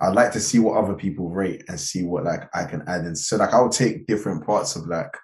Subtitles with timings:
[0.00, 3.04] I'd like to see what other people rate and see what like I can add
[3.04, 3.14] in.
[3.14, 5.16] So like I'll take different parts of like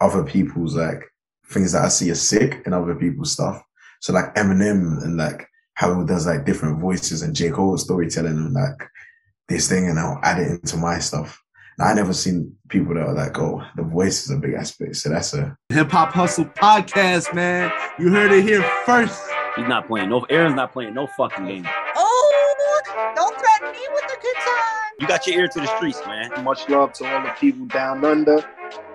[0.00, 1.02] other people's like
[1.50, 3.62] things that I see as sick in other people's stuff.
[4.00, 7.50] So like Eminem and like how he does like different voices and J.
[7.50, 8.88] Cole storytelling and like
[9.48, 11.42] this thing and I'll add it into my stuff.
[11.78, 14.96] And I never seen people that are like, oh, the voice is a big aspect.
[14.96, 17.72] So that's a hip hop hustle podcast, man.
[17.98, 19.20] You heard it here first.
[19.56, 20.10] He's not playing.
[20.10, 21.68] No, Aaron's not playing no fucking game.
[25.00, 26.42] You got your ear to the streets, man.
[26.42, 28.44] Much love to all the people down under.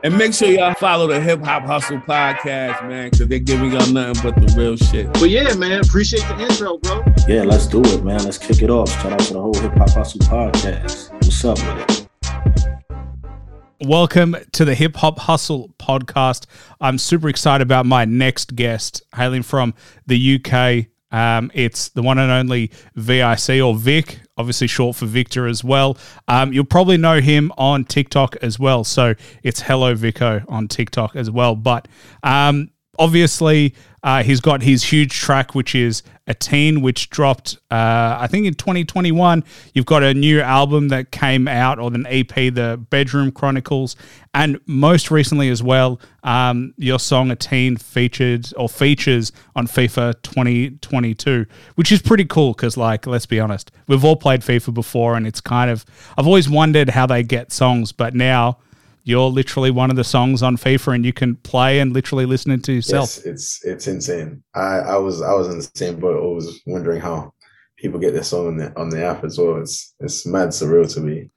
[0.03, 3.89] And make sure y'all follow the Hip Hop Hustle podcast, man, because they're giving y'all
[3.89, 5.13] nothing but the real shit.
[5.13, 7.05] But yeah, man, appreciate the intro, bro.
[7.25, 8.21] Yeah, let's do it, man.
[8.25, 8.89] Let's kick it off.
[9.01, 11.13] Shout out to the whole Hip Hop Hustle podcast.
[11.13, 13.87] What's up with it?
[13.87, 16.47] Welcome to the Hip Hop Hustle podcast.
[16.81, 19.73] I'm super excited about my next guest, hailing from
[20.05, 20.87] the UK.
[21.13, 25.97] Um, it's the one and only VIC or Vic, obviously short for Victor as well.
[26.27, 28.83] Um, you'll probably know him on TikTok as well.
[28.83, 31.55] So it's Hello Vico on TikTok as well.
[31.55, 31.87] But
[32.23, 38.27] um, obviously, uh, he's got his huge track, which is 18, which dropped, uh, I
[38.27, 39.43] think, in 2021.
[39.73, 43.95] You've got a new album that came out, or an EP, The Bedroom Chronicles,
[44.33, 51.45] and most recently as well, um, your song "18" featured or features on FIFA 2022,
[51.75, 55.25] which is pretty cool because, like, let's be honest, we've all played FIFA before, and
[55.25, 55.85] it's kind of
[56.17, 58.57] I've always wondered how they get songs, but now
[59.03, 62.59] you're literally one of the songs on FIFA and you can play and literally listen
[62.59, 63.17] to yourself.
[63.17, 64.43] Yes, it's it's insane.
[64.55, 66.17] I, I was I was in the same boat.
[66.17, 67.33] I was wondering how
[67.77, 69.57] people get this song on the on the app as well.
[69.57, 71.29] It's it's mad surreal to me.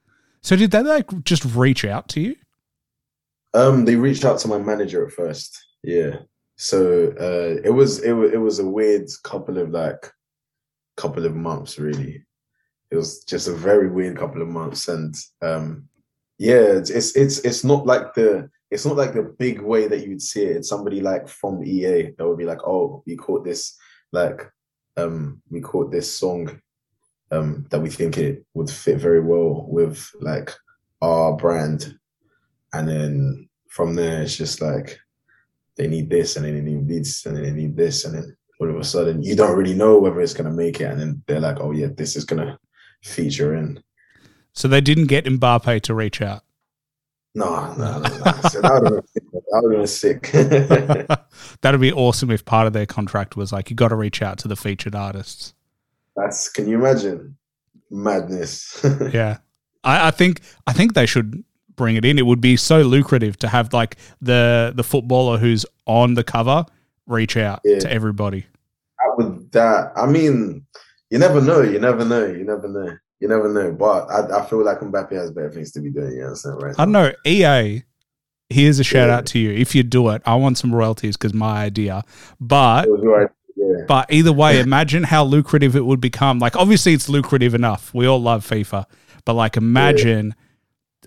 [0.43, 2.37] So did they like just reach out to you?
[3.53, 5.59] Um, they reached out to my manager at first.
[5.83, 6.21] Yeah.
[6.57, 10.11] So uh, it was it was it was a weird couple of like
[10.97, 12.25] couple of months really.
[12.91, 15.89] It was just a very weird couple of months, and um,
[16.39, 20.07] yeah, it's, it's it's it's not like the it's not like the big way that
[20.07, 20.57] you'd see it.
[20.57, 23.77] It's somebody like from EA that would be like, oh, we caught this
[24.13, 24.51] like
[24.97, 26.61] um we caught this song
[27.31, 30.53] um that we think it would fit very well with like
[31.01, 31.99] our brand.
[32.73, 34.99] And then from there it's just like
[35.77, 38.37] they need this and then they need this and then they need this and then
[38.61, 41.23] all of a sudden you don't really know whether it's gonna make it and then
[41.27, 42.59] they're like, oh yeah, this is gonna
[43.03, 43.83] feature in.
[44.57, 46.43] So they didn't get Mbappe to reach out.
[47.35, 48.33] No, no, no, no.
[48.49, 50.31] So that would have been sick.
[51.61, 54.39] That'd be awesome if part of their contract was like you got to reach out
[54.39, 55.53] to the featured artists.
[56.17, 57.37] That's can you imagine
[57.91, 58.81] madness?
[59.13, 59.39] yeah,
[59.85, 61.45] I, I think I think they should
[61.77, 62.19] bring it in.
[62.19, 66.65] It would be so lucrative to have like the the footballer who's on the cover
[67.07, 67.81] reach out Yeah.
[67.81, 68.47] to everybody.
[68.99, 69.53] I would.
[69.53, 70.65] that, I mean,
[71.11, 71.61] you never know.
[71.61, 72.25] You never know.
[72.25, 72.97] You never know.
[73.21, 73.73] You never know.
[73.73, 76.13] But I, I feel like Mbappe has better things to be doing.
[76.13, 76.75] You understand, right?
[76.79, 77.13] I know.
[77.27, 77.83] EA,
[78.51, 79.17] here's a shout Yeah.
[79.17, 79.51] out to you.
[79.53, 82.03] If you do it, I want some royalties because my idea.
[82.41, 83.29] But right.
[83.57, 83.85] Yeah.
[83.89, 86.39] But either way, imagine how lucrative it would become.
[86.39, 87.93] Like, obviously, it's lucrative enough.
[87.95, 88.85] We all love FIFA.
[89.25, 90.35] But, like, imagine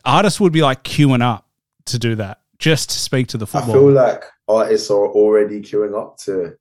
[0.03, 1.47] artists would be like queuing up
[1.85, 3.71] to do that just to speak to the football.
[3.71, 6.55] I feel like artists are already queuing up to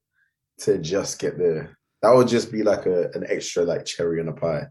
[0.59, 1.77] to just get there.
[2.01, 4.67] That would just be like a an extra like cherry on a pie.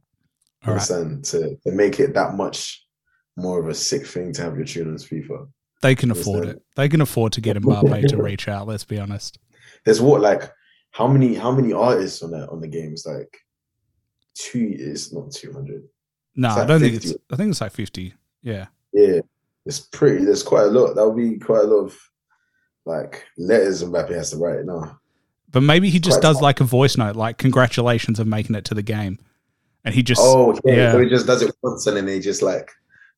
[0.67, 0.83] All right.
[0.83, 2.85] To to make it that much
[3.37, 5.49] more of a sick thing to have your tune on FIFA.
[5.81, 6.63] They can afford it.
[6.75, 9.39] They can afford to get a Mbappe to reach out, let's be honest.
[9.85, 10.51] There's what like
[10.91, 13.39] how many how many artists on the on the games like
[14.35, 15.85] two is not two hundred.
[16.35, 18.15] No, It's I don't think it's, I think it's like 50.
[18.43, 18.67] Yeah.
[18.93, 19.21] Yeah,
[19.67, 20.25] it's pretty.
[20.25, 20.95] There's quite a lot.
[20.95, 21.99] That would be quite a lot of
[22.87, 24.99] like letters Mbappe has to write now.
[25.51, 26.43] But maybe he just Quite does fun.
[26.43, 29.19] like a voice note, like, congratulations of making it to the game.
[29.85, 30.75] And he just, Oh, yeah.
[30.75, 30.93] yeah.
[30.93, 32.71] So he just does it once and then they just like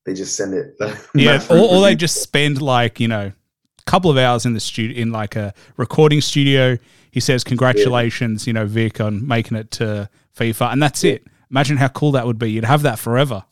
[0.05, 0.75] they just send it.
[1.15, 3.31] yeah, or, or they just spend like you know
[3.79, 6.77] a couple of hours in the studio in like a recording studio.
[7.11, 11.25] He says congratulations, you know, Vic on making it to FIFA, and that's it.
[11.49, 12.51] Imagine how cool that would be.
[12.51, 13.43] You'd have that forever.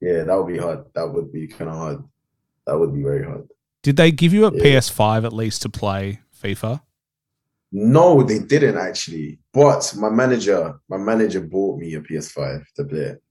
[0.00, 0.84] Yeah, that would be hard.
[0.94, 2.04] That would be kind of hard.
[2.66, 3.48] That would be very hard.
[3.82, 4.62] Did they give you a Yeah.
[4.78, 6.82] PS5 at least to play FIFA?
[7.72, 9.38] No, they didn't actually.
[9.52, 13.22] But my manager, my manager bought me a PS5 to play it.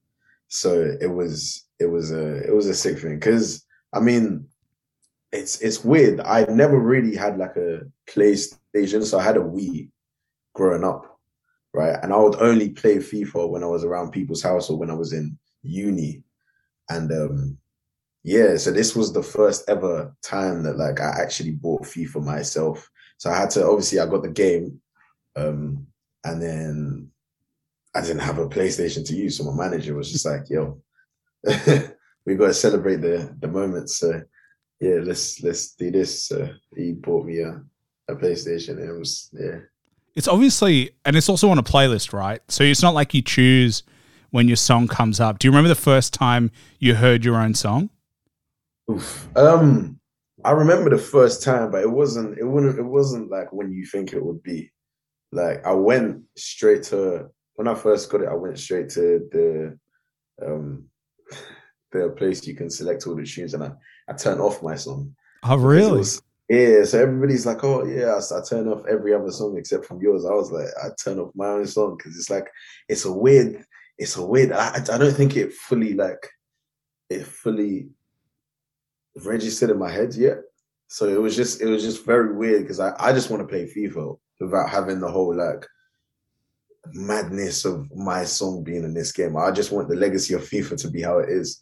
[0.47, 4.47] So it was it was a it was a sick thing because I mean
[5.31, 6.19] it's it's weird.
[6.21, 9.89] I never really had like a PlayStation, so I had a Wii
[10.53, 11.19] growing up,
[11.73, 11.97] right?
[12.01, 14.95] And I would only play FIFA when I was around people's house or when I
[14.95, 16.23] was in uni.
[16.89, 17.57] And um
[18.23, 22.90] yeah, so this was the first ever time that like I actually bought FIFA myself.
[23.21, 24.81] So I had to obviously I got the game,
[25.35, 25.85] um,
[26.23, 27.11] and then
[27.93, 30.81] I didn't have a PlayStation to use, so my manager was just like, "Yo,
[32.25, 34.23] we got to celebrate the the moment." So
[34.79, 36.25] yeah, let's let's do this.
[36.25, 37.61] So he bought me a
[38.09, 39.59] a PlayStation, and it was yeah.
[40.15, 42.41] It's obviously, and it's also on a playlist, right?
[42.47, 43.83] So it's not like you choose
[44.31, 45.37] when your song comes up.
[45.37, 47.91] Do you remember the first time you heard your own song?
[48.89, 49.29] Oof.
[49.37, 50.00] Um,
[50.43, 52.37] I remember the first time, but it wasn't.
[52.37, 52.79] It wouldn't.
[52.79, 54.71] It wasn't like when you think it would be.
[55.31, 58.29] Like I went straight to when I first got it.
[58.29, 59.79] I went straight to the
[60.45, 60.85] um
[61.91, 63.71] the place you can select all the tunes, and I
[64.09, 65.15] I turned off my song.
[65.43, 65.99] Oh, really?
[65.99, 69.85] was- yeah, so everybody's like, "Oh, yeah." I, I turn off every other song except
[69.85, 70.25] from yours.
[70.25, 72.49] I was like, I turn off my own song because it's like
[72.89, 73.63] it's a weird,
[73.97, 74.51] it's a weird.
[74.51, 76.27] I, I don't think it fully like
[77.09, 77.89] it fully
[79.15, 80.37] registered in my head yet.
[80.87, 83.47] So it was just it was just very weird because I I just want to
[83.47, 85.65] play FIFA without having the whole like
[86.93, 89.37] madness of my song being in this game.
[89.37, 91.61] I just want the legacy of FIFA to be how it is.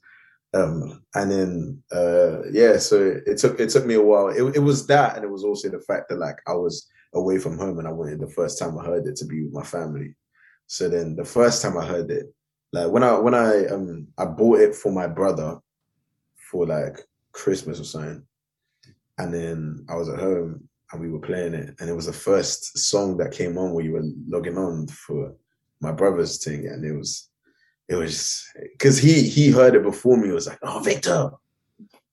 [0.54, 4.30] Um, and then uh, yeah, so it took it took me a while.
[4.30, 7.38] It, it was that, and it was also the fact that like I was away
[7.38, 9.64] from home, and I wanted the first time I heard it to be with my
[9.64, 10.16] family.
[10.66, 12.34] So then the first time I heard it,
[12.74, 15.60] like when I when I um I bought it for my brother
[16.50, 17.00] for like
[17.32, 18.24] Christmas or something,
[19.18, 22.14] and then I was at home and we were playing it, and it was the
[22.14, 25.34] first song that came on where you were logging on for
[25.82, 27.30] my brother's thing, and it was
[27.88, 30.30] it was because he he heard it before me.
[30.30, 31.32] It was like, oh Victor,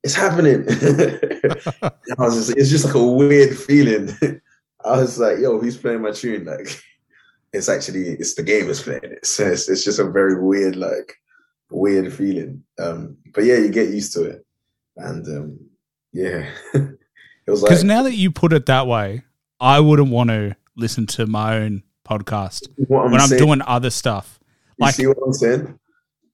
[0.03, 0.65] it's happening.
[2.19, 4.11] I was just it's just like a weird feeling.
[4.85, 6.45] I was like, yo, he's playing my tune?
[6.45, 6.81] Like
[7.53, 9.27] it's actually it's the game is playing it.
[9.27, 11.15] So it's, it's just a very weird, like
[11.71, 12.63] weird feeling.
[12.79, 14.46] Um, but yeah, you get used to it.
[14.97, 15.59] And um,
[16.13, 16.49] yeah.
[16.75, 16.97] it
[17.51, 19.23] was like Because now that you put it that way,
[19.61, 23.43] I wouldn't want to listen to my own podcast I'm when I'm saying.
[23.43, 24.39] doing other stuff.
[24.79, 25.79] You Like- see what I'm saying?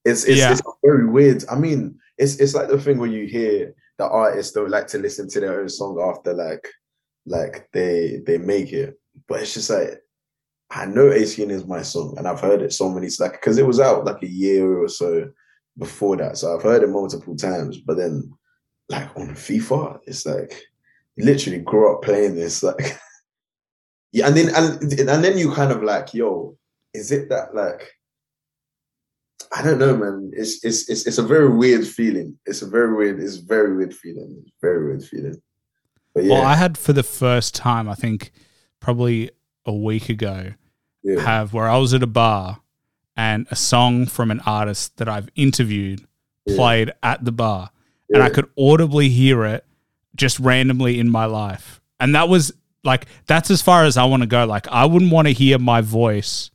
[0.05, 0.51] It's it's, Yeah.
[0.51, 1.45] it's very weird.
[1.49, 4.97] I mean, it's it's like the thing where you hear the artists don't like to
[4.97, 6.67] listen to their own song after like
[7.25, 8.99] like they they make it,
[9.29, 10.01] but it's just like
[10.69, 13.65] I know 18 is my song, and I've heard it so many like because it
[13.65, 15.29] was out like a year or so
[15.77, 17.77] before that, so I've heard it multiple times.
[17.77, 18.29] But then
[18.89, 20.53] like on FIFA, it's like
[21.15, 22.97] you literally grew up playing this like
[24.11, 26.57] yeah, and then and and then you kind of like yo,
[26.93, 27.91] is it that like
[29.55, 30.31] I don't know, man.
[30.33, 32.37] It's it's it's it's a very weird feeling.
[32.45, 33.19] It's a very weird.
[33.21, 34.43] It's a very weird feeling.
[34.61, 35.41] Very weird feeling.
[36.13, 38.31] But yeah, Well, I had for the first time, I think
[38.79, 39.29] probably
[39.65, 40.53] a week ago,
[41.03, 41.21] yeah.
[41.21, 42.61] have where I was at a bar
[43.15, 46.05] and a song from an artist that I've interviewed
[46.45, 46.55] Yeah.
[46.55, 47.69] played at the bar,
[48.09, 49.65] and I could audibly hear it
[50.15, 51.81] just randomly in my life.
[51.99, 52.51] And that was
[52.83, 54.45] like that's as far as I want to go.
[54.45, 56.51] Like I wouldn't want to hear my voice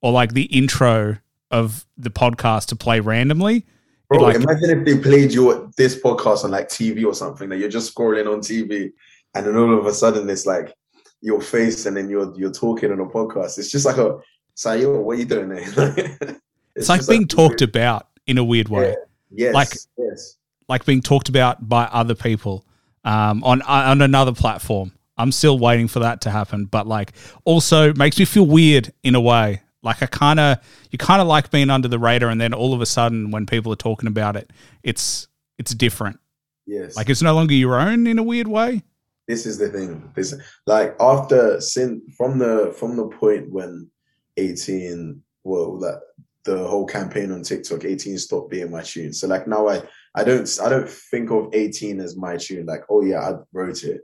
[0.00, 1.18] or like the intro
[1.50, 3.64] of the podcast to play randomly.
[4.08, 7.58] Bro, like- imagine if they played your this podcast on like TV or something that
[7.58, 8.92] you're just scrolling on TV,
[9.34, 10.72] and then all of a sudden it's like
[11.20, 13.58] your face, and then you're you're talking on a podcast.
[13.58, 14.18] It's just like a
[14.54, 15.58] say, yo, what are you doing there?
[15.66, 16.40] it's,
[16.76, 18.94] It's, like being talked about in a weird way.
[19.32, 20.35] Yes, like- yes,
[20.68, 22.64] like being talked about by other people
[23.04, 24.92] um, on on another platform.
[25.18, 27.12] I'm still waiting for that to happen, but like
[27.44, 29.62] also makes me feel weird in a way.
[29.82, 30.58] Like I kind of
[30.90, 33.46] you kind of like being under the radar, and then all of a sudden when
[33.46, 34.50] people are talking about it,
[34.82, 36.18] it's it's different.
[36.66, 36.96] yes.
[36.96, 38.82] Like it's no longer your own in a weird way.
[39.28, 40.10] this is the thing.
[40.14, 40.34] This
[40.66, 43.90] like after sin from the from the point when
[44.36, 46.02] 18 well that
[46.44, 49.12] the whole campaign on TikTok 18 stopped being my tune.
[49.12, 49.82] So like now I
[50.16, 52.66] I don't I don't think of 18 as my tune.
[52.66, 54.00] Like, oh yeah, I wrote it.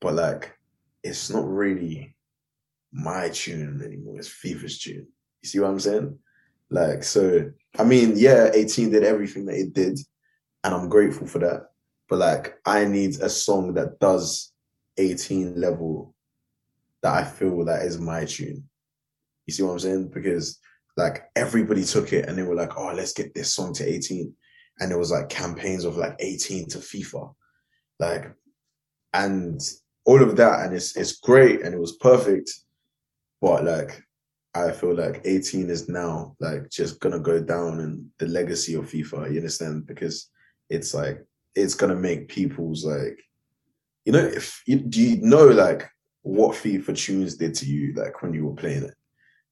[0.00, 0.52] But like
[1.02, 2.14] it's not really
[2.92, 4.18] my tune anymore.
[4.18, 5.06] It's FIFA's tune.
[5.42, 6.18] You see what I'm saying?
[6.68, 9.98] Like so I mean, yeah, 18 did everything that it did,
[10.64, 11.66] and I'm grateful for that
[12.08, 14.52] but like I need a song that does
[14.96, 16.14] 18 level
[17.02, 18.64] that I feel that is my tune.
[19.46, 20.08] You see what I'm saying?
[20.08, 20.58] Because
[20.96, 24.32] like everybody took it and they were like, oh, let's get this song to 18.
[24.80, 27.32] And it was like campaigns of like 18 to FIFA.
[27.98, 28.32] Like,
[29.14, 29.60] and
[30.04, 32.50] all of that, and it's it's great and it was perfect.
[33.40, 34.02] But like
[34.54, 38.90] I feel like 18 is now like just gonna go down in the legacy of
[38.90, 39.86] FIFA, you understand?
[39.86, 40.30] Because
[40.70, 43.18] it's like it's gonna make people's like
[44.04, 45.88] you know if you do you know like
[46.22, 48.94] what FIFA tunes did to you like when you were playing it.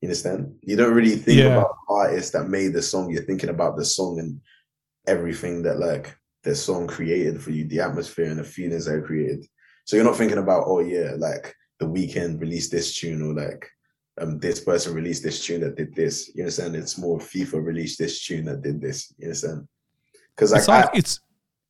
[0.00, 0.54] You understand?
[0.62, 1.57] You don't really think Yeah.
[1.59, 4.40] about artists that made the song, you're thinking about the song and
[5.06, 9.04] everything that like the song created for you, the atmosphere and the feelings that it
[9.04, 9.46] created.
[9.84, 13.68] So you're not thinking about, oh yeah, like the Weeknd released this tune or like
[14.20, 16.30] um, this person released this tune that did this.
[16.34, 16.76] You understand?
[16.76, 19.12] It's more FIFA released this tune that did this.
[19.18, 19.66] You understand?
[20.37, 21.20] Because like, it's like I- it's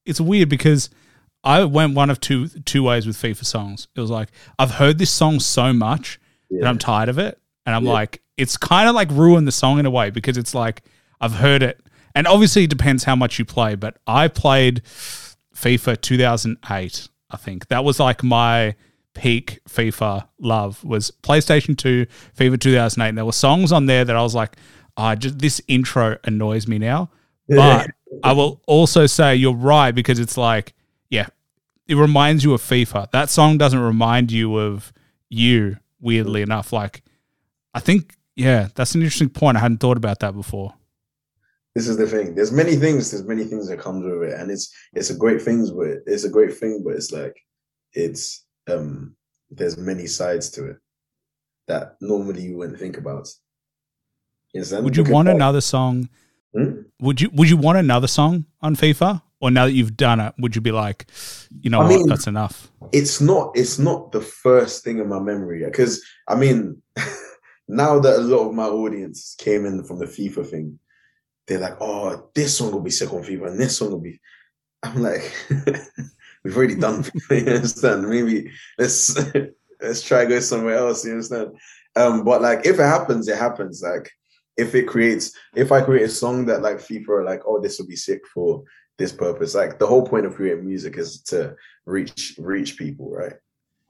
[0.04, 0.90] it's weird because
[1.42, 3.88] I went one of two two ways with FIFA songs.
[3.96, 7.74] It was like I've heard this song so much that I'm tired of it, and
[7.74, 7.92] I'm Yeah.
[7.92, 10.82] like, it's kind of like ruined the song in a way because it's like
[11.20, 11.80] I've heard it,
[12.14, 13.74] and obviously it depends how much you play.
[13.74, 14.82] But I played
[15.54, 17.08] FIFA 2008.
[17.30, 18.74] I think that was like my
[19.14, 22.06] peak FIFA love was PlayStation 2,
[22.36, 23.08] FIFA 2008.
[23.08, 24.56] And there were songs on there that I was like,
[24.96, 27.10] ah, oh, just this intro annoys me now.
[27.48, 27.90] But
[28.22, 30.74] I will also say you're right because it's like,
[31.10, 31.26] yeah,
[31.86, 33.10] it reminds you of FIFA.
[33.10, 34.92] That song doesn't remind you of
[35.28, 36.72] you, weirdly enough.
[36.72, 37.02] Like,
[37.74, 39.56] I think, yeah, that's an interesting point.
[39.56, 40.74] I hadn't thought about that before.
[41.74, 42.34] This is the thing.
[42.34, 43.10] There's many things.
[43.10, 45.70] There's many things that comes with it, and it's it's a great things.
[45.70, 47.36] But it's a great thing, but it's like
[47.92, 49.16] it's um
[49.50, 50.76] there's many sides to it
[51.68, 53.28] that normally you wouldn't think about.
[54.54, 54.84] Understand?
[54.84, 56.08] Would you want like, another song?
[56.56, 56.82] Hmm?
[57.00, 59.22] Would you Would you want another song on FIFA?
[59.40, 61.06] Or now that you've done it, would you be like,
[61.60, 62.70] you know I what, mean- that's enough?
[62.92, 66.80] it's not it's not the first thing in my memory because I mean
[67.68, 70.78] now that a lot of my audience came in from the FIFA thing,
[71.46, 74.20] they're like, oh, this song will be sick on FIFA and this song will be.
[74.82, 75.32] I'm like,
[76.44, 78.08] we've already done FIFA, you understand?
[78.08, 79.16] Maybe let's
[79.80, 81.56] let's try go somewhere else, you understand?
[81.96, 83.82] Um, but like if it happens, it happens.
[83.82, 84.10] Like
[84.56, 87.78] if it creates, if I create a song that like FIFA are like, oh, this
[87.78, 88.62] will be sick for
[88.98, 89.54] this purpose.
[89.54, 93.34] Like the whole point of creating music is to reach reach people, right?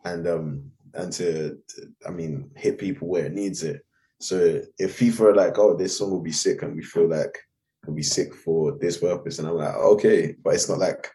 [0.05, 3.84] And um and to, to I mean hit people where it needs it.
[4.21, 7.39] So if FIFA are like, oh, this song will be sick, and we feel like
[7.83, 11.11] it'll be sick for this purpose, and I'm like, okay, but it's not like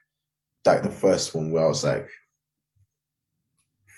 [0.66, 2.08] like the first one where I was like,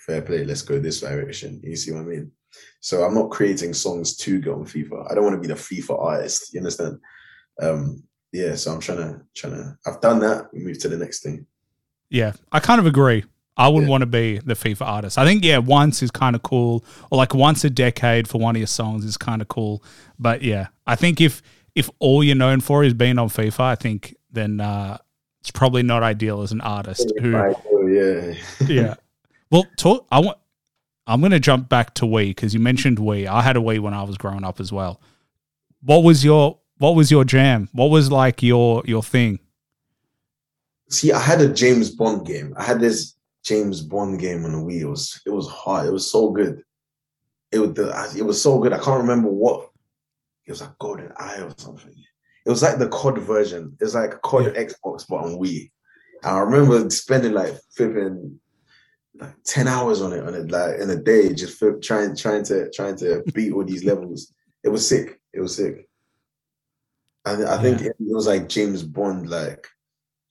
[0.06, 1.60] fair play, let's go this direction.
[1.62, 2.32] You see what I mean?
[2.80, 5.10] So I'm not creating songs to go on FIFA.
[5.10, 6.52] I don't want to be the FIFA artist.
[6.52, 6.98] You understand?
[7.60, 8.54] Um, yeah.
[8.54, 9.76] So I'm trying to trying to.
[9.86, 10.48] I've done that.
[10.52, 11.46] We move to the next thing.
[12.10, 13.24] Yeah, I kind of agree.
[13.56, 13.90] I wouldn't Yeah.
[13.90, 15.18] want to be the FIFA artist.
[15.18, 18.56] I think yeah, once is kind of cool, or like once a decade for one
[18.56, 19.82] of your songs is kind of cool.
[20.18, 21.42] But yeah, I think if
[21.74, 24.96] if all you're known for is being on FIFA, I think then uh,
[25.40, 27.12] it's probably not ideal as an artist.
[27.20, 27.30] Who
[27.88, 28.34] yeah.
[28.66, 28.94] yeah.
[29.50, 30.06] Well, talk.
[30.10, 30.38] I want.
[31.06, 33.26] I'm going to jump back to Wii because you mentioned Wii.
[33.26, 35.00] I had a Wii when I was growing up as well.
[35.82, 37.68] What was your What was your jam?
[37.72, 39.40] What was like your your thing?
[40.88, 42.54] See, I had a James Bond game.
[42.56, 44.80] I had this James Bond game on the Wii.
[44.80, 45.86] It was it was hard.
[45.86, 46.62] It was so good.
[47.50, 48.72] It was the, it was so good.
[48.72, 49.68] I can't remember what.
[50.46, 51.94] It was like GoldenEye or something.
[52.46, 53.76] It was like the COD version.
[53.80, 55.70] It was like COD Xbox but on Wii.
[56.22, 58.40] And I remember spending like flipping
[59.20, 62.44] like ten hours on it on it like in a day, just flip, trying trying
[62.44, 64.32] to trying to beat all these levels.
[64.64, 65.20] It was sick.
[65.32, 65.86] It was sick.
[67.24, 67.88] And I think Yeah.
[67.88, 69.68] it was like James Bond, like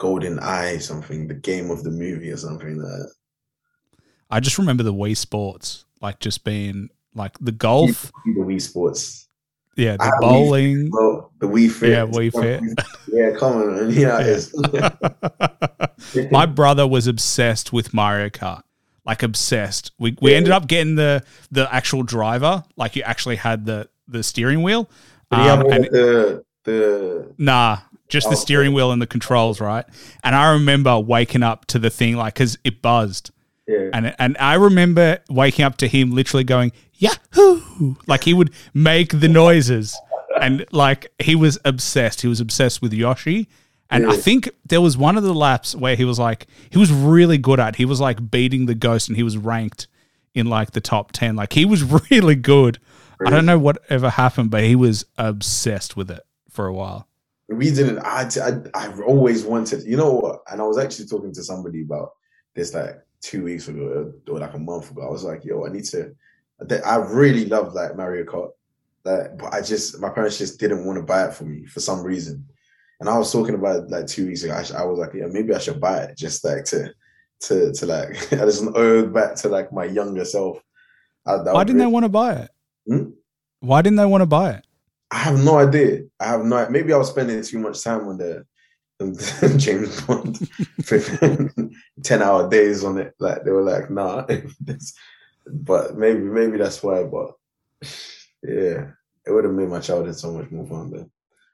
[0.01, 3.12] GoldenEye, something, the game of the movie or something like that.
[4.29, 9.27] I just remember the Wii Sports, like just being like the golf, The Wii Sports.
[9.75, 10.89] yeah, the Wii bowling.
[10.91, 11.89] Well, the Wii Fit.
[11.91, 12.62] Yeah, Wii Fit.
[13.12, 13.91] Yeah, come on, man.
[13.91, 14.55] Yeah, it is.
[16.31, 18.63] My brother was obsessed with Mario Kart,
[19.05, 19.91] like obsessed.
[20.00, 20.38] We we Yeah.
[20.38, 24.89] ended up getting the the actual driver, like you actually had the the steering wheel.
[25.29, 27.79] Did he have Um, and the the Nah,
[28.12, 29.86] just the Oh, steering wheel and the controls, right?
[30.24, 33.32] And I remember waking up to the thing like because it buzzed,
[33.68, 33.89] yeah.
[33.94, 37.96] and and I remember waking up to him literally going Yahoo!
[38.06, 39.98] Like he would make the noises,
[40.39, 42.22] and like he was obsessed.
[42.22, 43.48] He was obsessed with Yoshi.
[43.94, 46.94] And I think there was one of the laps where he was like, he was
[46.94, 47.75] really good at.
[47.75, 49.88] He was like beating the ghost, and he was ranked
[50.34, 51.36] in like the top ten.
[51.36, 52.80] Like he was really good.
[53.25, 57.08] I don't know what ever happened, but he was obsessed with it for a while.
[57.51, 58.00] We didn't.
[58.00, 59.84] I, I I've always wanted.
[59.84, 60.41] You know what?
[60.51, 62.12] And I was actually talking to somebody about
[62.55, 65.01] this like two weeks ago or like a month ago.
[65.05, 66.13] I was like, yo, I need to.
[66.86, 68.51] I really loved like Mario Kart,
[69.03, 71.79] like, but I just my parents just didn't want to buy it for me for
[71.79, 72.46] some reason.
[73.00, 74.53] And I was talking about it like two weeks ago.
[74.53, 76.93] I, I was like, yeah, maybe I should buy it just like to
[77.41, 80.60] to to like as an ode back to like my younger self.
[81.25, 82.51] I, Why didn't they want to buy it?
[82.88, 83.10] Hmm?
[83.60, 84.65] Why didn't they want to buy it?
[85.12, 86.03] I have no idea.
[86.20, 86.68] I have no.
[86.70, 88.46] Maybe I was spending too much time on the,
[88.98, 90.39] the James Bond,
[92.03, 93.13] ten hour days on it.
[93.20, 94.25] Like they were like, nah.
[95.48, 97.03] But maybe maybe that's why.
[97.03, 97.32] But
[98.44, 98.91] yeah,
[99.25, 100.91] it would have made my childhood so much more fun.
[100.91, 101.08] But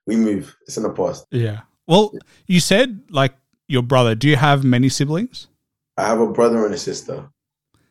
[0.05, 0.55] we move.
[0.67, 1.25] It's in the past.
[1.31, 1.61] Yeah.
[1.87, 2.13] Well,
[2.47, 3.33] you said like
[3.67, 4.13] your brother.
[4.13, 5.47] Do you have many siblings?
[5.95, 7.29] I have a brother and a sister.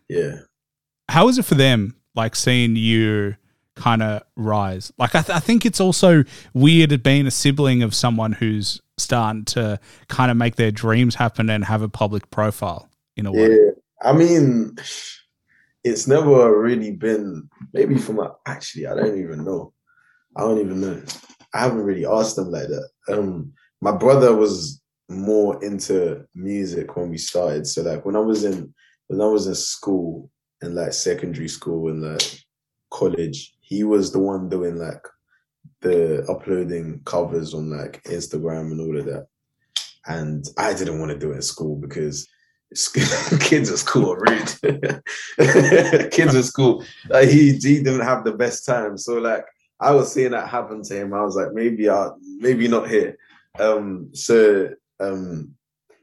[0.09, 0.41] Yeah.
[1.09, 1.97] How is it for them?
[2.15, 3.37] Like seeing you
[3.77, 4.93] kind of rise.
[4.99, 9.45] Like I, th- I think it's also weird being a sibling of someone who's starting
[9.45, 9.79] to
[10.09, 13.51] kind of make their dreams happen and have a public profile in a way.
[13.51, 13.71] Yeah,
[14.03, 14.77] I mean,
[15.85, 17.49] it's never really been.
[17.73, 19.73] Maybe from actually, I don't even know.
[20.37, 21.03] I don't even know.
[21.55, 22.89] I haven't really asked them like that.
[23.09, 27.67] Um, my brother was more into music when we started.
[27.67, 28.75] So like when I was in
[29.07, 30.31] when I was in school
[30.61, 32.41] and like secondary school and like
[32.91, 35.05] college, he was the one doing like
[35.81, 39.27] the uploading covers on like Instagram and all of that.
[40.07, 42.29] And I didn't want to do it in school because
[43.41, 45.03] kids at school are rude.
[46.13, 48.97] kids at school, like he he didn't have the best time.
[48.97, 49.45] So like
[49.81, 51.13] I was seeing that happen to him.
[51.13, 53.19] I was like, maybe I maybe not here.
[53.59, 54.71] Um, so
[55.01, 55.57] um,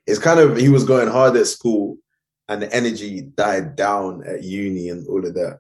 [0.06, 1.98] it's kind of he was going hard at school,
[2.50, 5.60] and the energy died down at uni and all of that.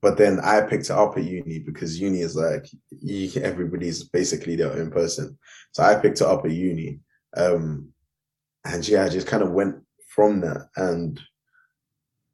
[0.00, 2.66] But then I picked it up at uni because uni is like
[3.00, 5.36] you, everybody's basically their own person.
[5.72, 7.00] So I picked it up at uni,
[7.36, 7.88] um,
[8.64, 9.76] and yeah, I just kind of went
[10.14, 10.68] from that.
[10.76, 11.20] And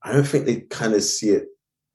[0.02, 1.46] I don't think they kind of see it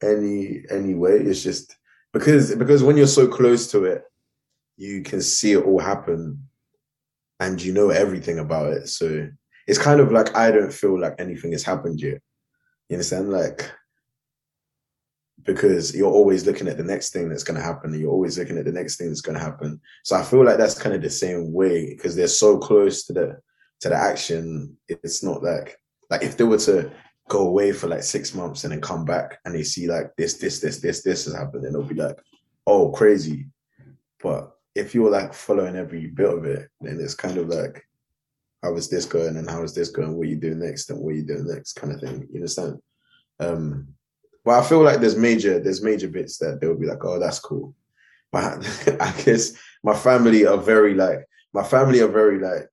[0.02, 1.18] any any way.
[1.20, 1.76] It's just
[2.14, 4.04] because because when you're so close to it,
[4.78, 6.50] you can see it all happen,
[7.40, 8.90] and you know everything about it.
[8.90, 9.30] So
[9.68, 12.22] it's kind of like I don't feel like anything has happened yet.
[12.90, 13.32] You understand?
[13.32, 13.72] Like
[15.44, 18.38] because you're always looking at the next thing that's going to happen and you're always
[18.38, 19.80] looking at the next thing that's going to happen.
[20.04, 23.14] So i feel like that's kind of the same way because they're so close to
[23.14, 23.38] the
[23.82, 24.78] to the action.
[24.88, 25.78] It's not like
[26.10, 26.92] like if they were to
[27.30, 30.36] go away for like six months and then come back and they see like this
[30.36, 32.18] this this this this has happened and they'll be like
[32.68, 33.48] oh crazy.
[34.22, 37.84] But if you're like following every bit of it then it's kind of like
[38.62, 40.16] how is this going and how is this going?
[40.16, 41.74] What are you doing next and what are you doing next?
[41.74, 42.80] kind of thing you understand?
[43.40, 43.96] Um
[44.50, 47.38] but I feel like there's major there's major bits that they'll be like, oh, that's
[47.38, 47.76] cool.
[48.32, 48.66] But
[49.00, 49.54] I guess
[49.84, 52.68] my family are very like my family are very like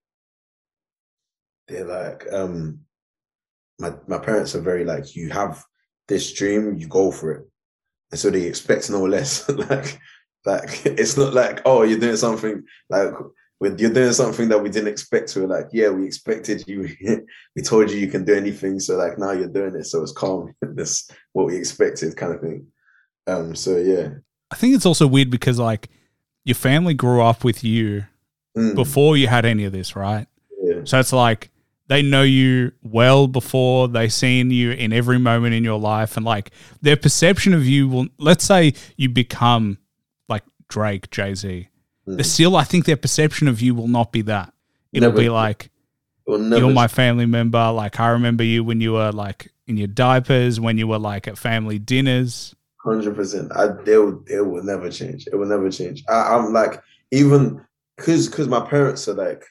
[1.69, 2.81] they're like um
[3.79, 5.63] my my parents are very like you have
[6.09, 7.47] this dream, you go for it.
[8.11, 9.47] And so they expect no less.
[9.71, 10.01] like
[10.47, 13.13] like it's not like, oh, you're doing something like
[13.59, 15.29] when you're doing something that we didn't expect.
[15.31, 16.89] To like yeah we expected you.
[17.57, 18.81] We told you you can do anything.
[18.81, 19.85] So like now you're doing it.
[19.85, 20.55] So it's calm.
[20.63, 22.67] That's what we expected kind of thing.
[23.27, 24.09] Um so yeah.
[24.51, 25.89] I think it's also weird because like
[26.45, 28.05] your family grew up with you
[28.57, 30.27] Mm, before you had any of this, right?
[30.63, 30.81] yeah.
[30.85, 31.51] So it's like
[31.89, 36.25] they know you well before they seen you in every moment in your life, and
[36.25, 38.07] like their perception of you will.
[38.19, 39.77] Let's say you become
[40.29, 41.69] like Drake, Jay
[42.09, 42.25] Mm.
[42.25, 44.53] Still, I think their perception of you will not be that.
[44.93, 45.71] It'll Never- be like
[46.29, 47.71] you're my family member.
[47.73, 51.29] Like I remember you when you were like in your diapers, when you were like
[51.29, 52.55] at family dinners.
[52.79, 53.51] Hundred percent.
[53.55, 55.27] I they will it will never change.
[55.27, 56.03] It will never change.
[56.09, 57.61] I, I'm like even
[57.97, 59.45] because because my parents are like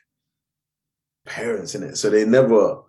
[1.25, 2.81] parents in it, so they never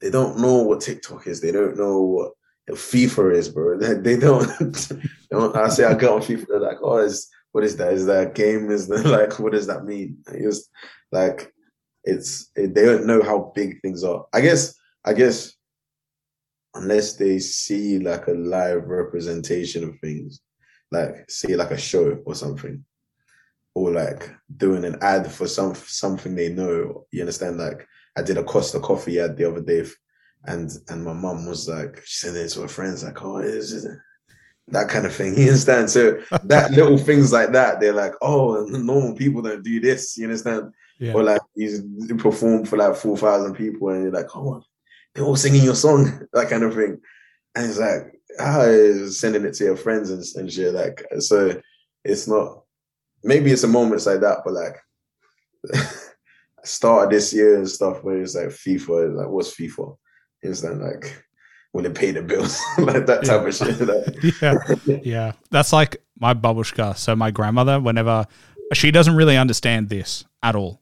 [0.00, 1.40] they don't know what TikTok is.
[1.40, 2.32] They don't know what
[2.70, 3.78] FIFA is, bro.
[3.78, 4.46] They, they don't.
[4.58, 6.46] they don't- I say I get on FIFA.
[6.48, 7.92] They're like, oh, is what is that?
[7.92, 8.70] Is that a game?
[8.70, 10.18] Is that like what does that mean?
[10.28, 10.68] It's
[11.12, 11.52] like
[12.04, 14.26] it's it, they don't know how big things are.
[14.32, 15.52] I guess I guess
[16.74, 20.40] unless they see like a live representation of things,
[20.90, 22.84] like see like a show or something,
[23.74, 27.06] or like doing an ad for some something they know.
[27.10, 27.58] You understand?
[27.58, 27.86] Like
[28.16, 29.86] I did a Costa Coffee ad the other day,
[30.44, 33.84] and and my mum was like, she said it to her friends, like, oh, is
[33.84, 33.98] it?
[34.68, 35.90] That kind of thing, you understand?
[35.90, 40.24] So that little things like that, they're like, oh, normal people don't do this, you
[40.24, 40.72] understand?
[40.98, 41.14] Yeah.
[41.14, 41.82] Or like he's
[42.18, 44.62] performed for like four thousand people, and you're like, come on,
[45.14, 47.00] they're all singing your song, that kind of thing.
[47.54, 48.66] And it's like, ah,
[49.08, 50.72] sending it to your friends and, and shit.
[50.72, 51.60] Like, so
[52.04, 52.62] it's not,
[53.24, 54.76] maybe it's a moments like that, but like,
[56.64, 59.96] start of this year and stuff where it's like FIFA, like, what's FIFA?
[60.42, 61.24] It's like,
[61.72, 62.60] will it pay the bills?
[62.78, 63.80] like that type of shit.
[63.80, 64.40] Like,
[64.86, 65.32] yeah, yeah.
[65.50, 66.96] That's like my babushka.
[66.96, 68.26] So my grandmother, whenever
[68.72, 70.80] she doesn't really understand this at all,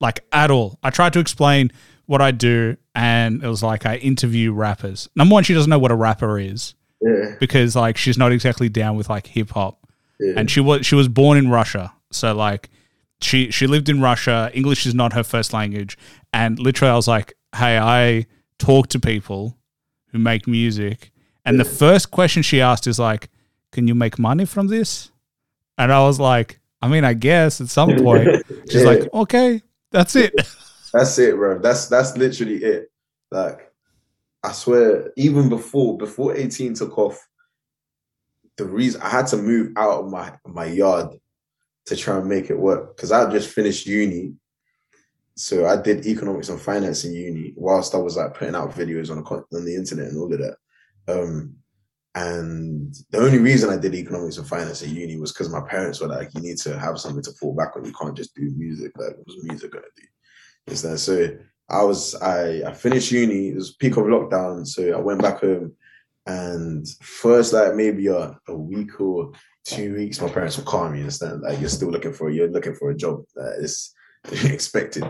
[0.00, 0.78] like at all.
[0.82, 1.70] I tried to explain
[2.06, 5.08] what I do, and it was like I interview rappers.
[5.16, 8.68] Number one, she doesn't know what a rapper is yeah, because like she's not exactly
[8.68, 9.86] down with like hip hop,
[10.20, 10.34] yeah.
[10.36, 12.70] and she was she was born in Russia, so like
[13.20, 14.50] she she lived in Russia.
[14.54, 15.96] English is not her first language,
[16.32, 18.26] and literally I was like, hey, I
[18.58, 19.56] talk to people
[20.14, 21.10] who make music,
[21.44, 23.28] and the first question she asked is like,
[23.72, 25.10] can you make money from this?
[25.76, 28.28] And I was like, I mean, I guess at some point.
[28.70, 28.90] She's Yeah.
[28.90, 30.32] like, okay, that's it.
[30.92, 31.58] That's it, bro.
[31.58, 32.88] That's that's literally it.
[33.32, 33.68] Like,
[34.44, 37.18] I swear, even before before 18 took off,
[38.56, 41.16] the reason I had to move out of my my yard
[41.86, 44.34] to try and make it work because I just finished uni.
[45.36, 49.10] So I did economics and finance in uni whilst I was like putting out videos
[49.10, 50.56] on the on the internet and all of that.
[51.08, 51.56] Um,
[52.14, 56.00] and the only reason I did economics and finance at uni was because my parents
[56.00, 57.84] were like, "You need to have something to fall back on.
[57.84, 58.92] You can't just do music.
[58.96, 61.36] Like, what's music gonna do?" Is that so?
[61.68, 63.48] I was I I finished uni.
[63.48, 65.72] It was peak of lockdown, so I went back home.
[66.26, 69.32] And first, like maybe a, a week or
[69.64, 72.50] two weeks, my parents would call me and understand like you're still looking for you're
[72.50, 73.92] looking for a job that is
[74.44, 75.04] expected.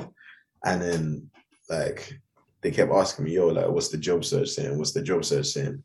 [0.65, 1.31] And then
[1.69, 2.19] like
[2.63, 4.79] they kept asking me, yo, like what's the job search saying?
[4.79, 5.83] What's the job search saying?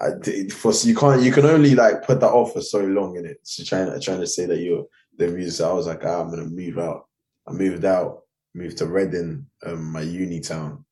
[0.00, 0.10] I
[0.50, 3.38] for you can't you can only like put that off for so long in it.
[3.42, 4.86] So trying trying to say that you're
[5.18, 5.64] the music.
[5.64, 7.06] I was like, ah, I'm gonna move out.
[7.46, 8.22] I moved out,
[8.54, 10.84] moved to Reading, um, my uni town.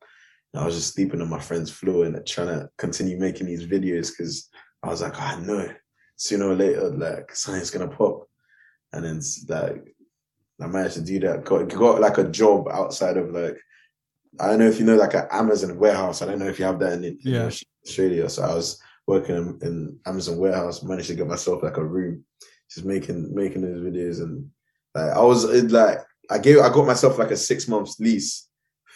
[0.53, 3.67] And I was just sleeping on my friend's floor and trying to continue making these
[3.67, 4.49] videos because
[4.83, 5.73] I was like, I know
[6.17, 8.29] sooner or later, like something's gonna pop.
[8.93, 9.95] And then like
[10.63, 11.45] I managed to do that.
[11.45, 13.59] Got got like a job outside of like
[14.39, 16.23] I don't know if you know like an Amazon warehouse.
[16.23, 17.51] I don't know if you have that in, in Yeah.
[17.85, 18.29] Australia.
[18.29, 22.25] So I was working in, in Amazon warehouse, managed to get myself like a room,
[22.73, 24.51] just making making those videos and
[24.95, 25.99] like I was it, like
[26.31, 28.49] I gave I got myself like a six months lease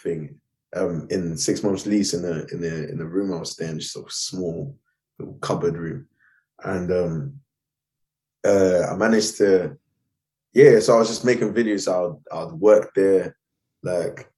[0.03, 0.39] thing.
[0.75, 3.79] Um in six months lease in the in the in the room I was staying,
[3.79, 4.77] just a small
[5.19, 6.07] little cupboard room.
[6.63, 7.39] And um
[8.45, 9.77] uh I managed to
[10.55, 11.91] yeah, so I was just making videos.
[11.91, 13.35] I'd I'd work there
[13.83, 14.31] like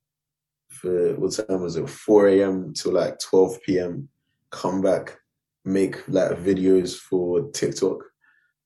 [0.67, 1.87] for what time was it?
[1.87, 2.73] 4 a.m.
[2.75, 4.09] to like 12 p.m.
[4.51, 5.19] Come back,
[5.63, 8.03] make like videos for TikTok,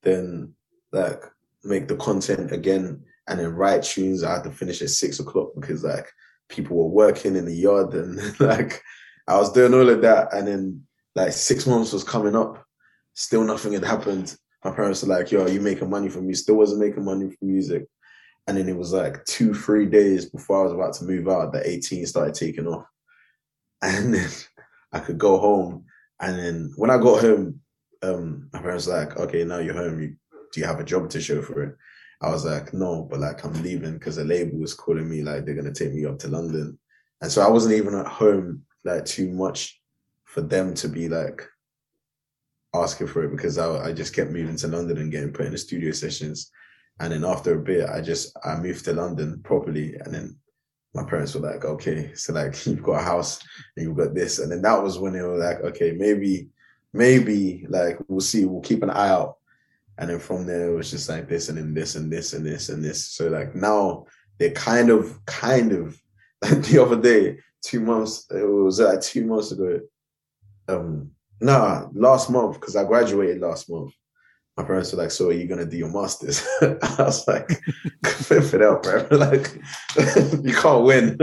[0.01, 0.53] then
[0.93, 1.21] like
[1.65, 4.23] make the content again, and then write tunes.
[4.23, 6.07] I had to finish at six o'clock because like
[6.47, 8.81] people were working in the yard and like
[9.27, 10.83] I was doing all of that, and then
[11.15, 12.65] like six months was coming up,
[13.13, 14.37] still nothing had happened.
[14.63, 17.47] My parents were like, "Yo, you making money from me?" Still wasn't making money from
[17.47, 17.87] music.
[18.47, 21.53] And then it was like two, three days before I was about to move out
[21.53, 22.85] that 18 started taking off.
[23.81, 24.29] And then
[24.91, 25.85] I could go home.
[26.19, 27.61] And then when I got home,
[28.03, 30.01] um, my parents were like, okay, now you're home.
[30.01, 30.15] You,
[30.51, 31.75] do you have a job to show for it?
[32.21, 35.45] I was like, no, but like I'm leaving because the label was calling me, like
[35.45, 36.77] they're gonna take me up to London.
[37.21, 39.81] And so I wasn't even at home like too much
[40.25, 41.47] for them to be like
[42.73, 45.51] asking for it because I, I just kept moving to London and getting put in
[45.51, 46.51] the studio sessions.
[46.99, 50.37] And then after a bit, I just I moved to London properly, and then
[50.93, 53.39] my parents were like, "Okay, so like you've got a house
[53.75, 56.49] and you've got this," and then that was when they were like, "Okay, maybe,
[56.93, 59.37] maybe like we'll see, we'll keep an eye out."
[59.97, 62.45] And then from there, it was just like this, and then this, and this, and
[62.45, 63.05] this, and this.
[63.07, 64.05] So like now
[64.37, 66.01] they're kind of, kind of
[66.41, 69.79] like the other day, two months, it was like two months ago.
[70.67, 73.93] Um, nah, last month because I graduated last month
[74.57, 77.49] my parents were like, "So are you gonna do your masters?" I was like,
[78.05, 79.07] "Flip it out, bro!
[79.17, 79.59] Like,
[80.43, 81.17] you can't win."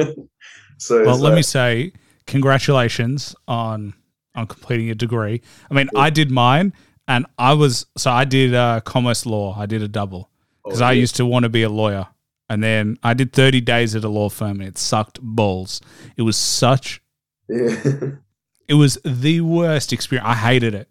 [0.79, 1.93] so Well, let me say,
[2.27, 3.95] congratulations on
[4.35, 5.43] on completing a degree.
[5.71, 6.73] I mean, I did mine,
[7.07, 9.55] and I was so I did uh, commerce law.
[9.59, 10.31] I did a double
[10.65, 11.01] because Oh, I yeah.
[11.01, 12.07] used to want to be a lawyer,
[12.49, 15.83] and then I did thirty days at a law firm, and it sucked balls.
[16.17, 17.03] It was such.
[17.49, 18.13] yeah.
[18.69, 20.29] It was the worst experience.
[20.29, 20.89] I hated it.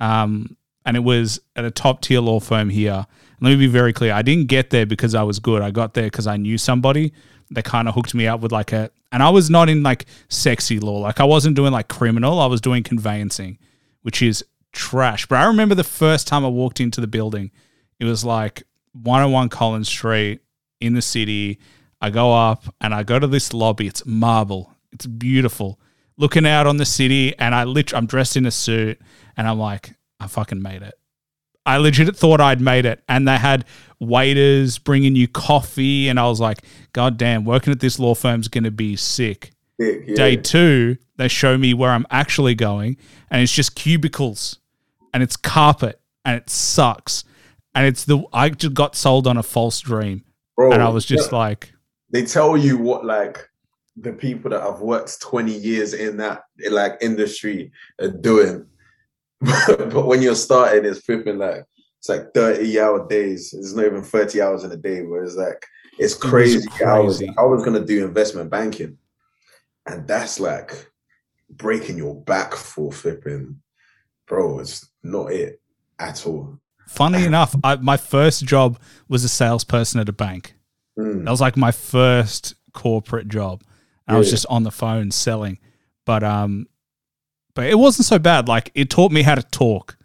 [0.00, 3.06] Um, and it was at a top tier law firm here.
[3.40, 4.12] Let me be very clear.
[4.12, 5.60] I didn't get there because I was good.
[5.60, 7.12] I got there because I knew somebody
[7.50, 10.06] that kind of hooked me up with like a, and I was not in like
[10.28, 10.98] sexy law.
[10.98, 12.40] Like I wasn't doing like criminal.
[12.40, 13.58] I was doing conveyancing,
[14.02, 15.26] which is trash.
[15.26, 17.50] But I remember the first time I walked into the building,
[17.98, 18.62] it was like
[18.92, 20.40] 101 Collins Street
[20.80, 21.58] in the city.
[22.00, 23.86] I go up and I go to this lobby.
[23.86, 24.72] It's marble.
[24.92, 25.80] It's beautiful.
[26.18, 28.98] Looking out on the city, and I literally, I'm dressed in a suit,
[29.36, 30.94] and I'm like, I fucking made it.
[31.66, 33.02] I legit thought I'd made it.
[33.08, 33.64] And they had
[33.98, 36.08] waiters bringing you coffee.
[36.08, 36.58] And I was like,
[36.92, 39.52] God damn, working at this law firm's going to be sick.
[39.78, 40.14] Dick, yeah.
[40.14, 42.96] Day two, they show me where I'm actually going.
[43.30, 44.60] And it's just cubicles
[45.12, 47.24] and it's carpet and it sucks.
[47.74, 50.24] And it's the, I just got sold on a false dream.
[50.54, 51.72] Bro, and I was just yeah, like,
[52.10, 53.50] they tell you what like
[53.96, 58.66] the people that I've worked 20 years in that like industry are doing.
[59.40, 61.64] but when you're starting, it's flipping like
[61.98, 63.50] it's like 30 hour days.
[63.50, 65.64] There's not even 30 hours in a day, where it's like
[65.98, 67.18] it's was crazy hours.
[67.18, 67.34] crazy.
[67.38, 68.98] I was gonna do investment banking,
[69.86, 70.90] and that's like
[71.50, 73.60] breaking your back for flipping,
[74.26, 74.60] bro.
[74.60, 75.60] It's not it
[75.98, 76.58] at all.
[76.86, 78.78] funny enough, I, my first job
[79.08, 80.54] was a salesperson at a bank.
[80.98, 81.24] Mm.
[81.24, 83.62] That was like my first corporate job.
[84.08, 85.58] I was just on the phone selling,
[86.04, 86.68] but um,
[87.54, 88.48] but it wasn't so bad.
[88.48, 89.96] Like it taught me how to talk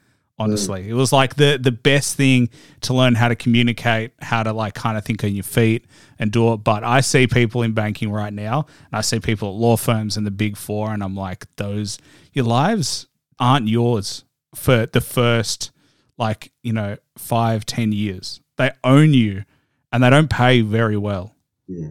[0.42, 2.50] Honestly, it was like the the best thing
[2.82, 5.86] to learn how to communicate, how to like kind of think on your feet
[6.18, 6.58] and do it.
[6.58, 10.18] But I see people in banking right now, and I see people at law firms
[10.18, 12.00] and the big four, and I'm like, those
[12.34, 13.06] your lives
[13.40, 14.24] aren't yours
[14.56, 15.72] for the first
[16.18, 18.42] like you know five ten years.
[18.58, 19.44] They own you,
[19.92, 21.36] and they don't pay very well.
[21.68, 21.90] Yeah.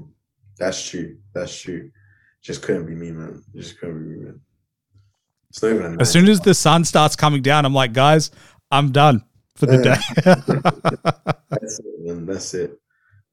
[0.58, 1.18] That's true.
[1.32, 1.92] That's true.
[2.42, 3.42] Just couldn't be me, man.
[3.54, 4.40] Just couldn't be me, man.
[5.50, 8.30] It's not even As soon as the sun starts coming down, I'm like, guys,
[8.70, 9.24] I'm done
[9.56, 9.96] for the day.
[11.50, 12.26] That's it, man.
[12.26, 12.78] That's it.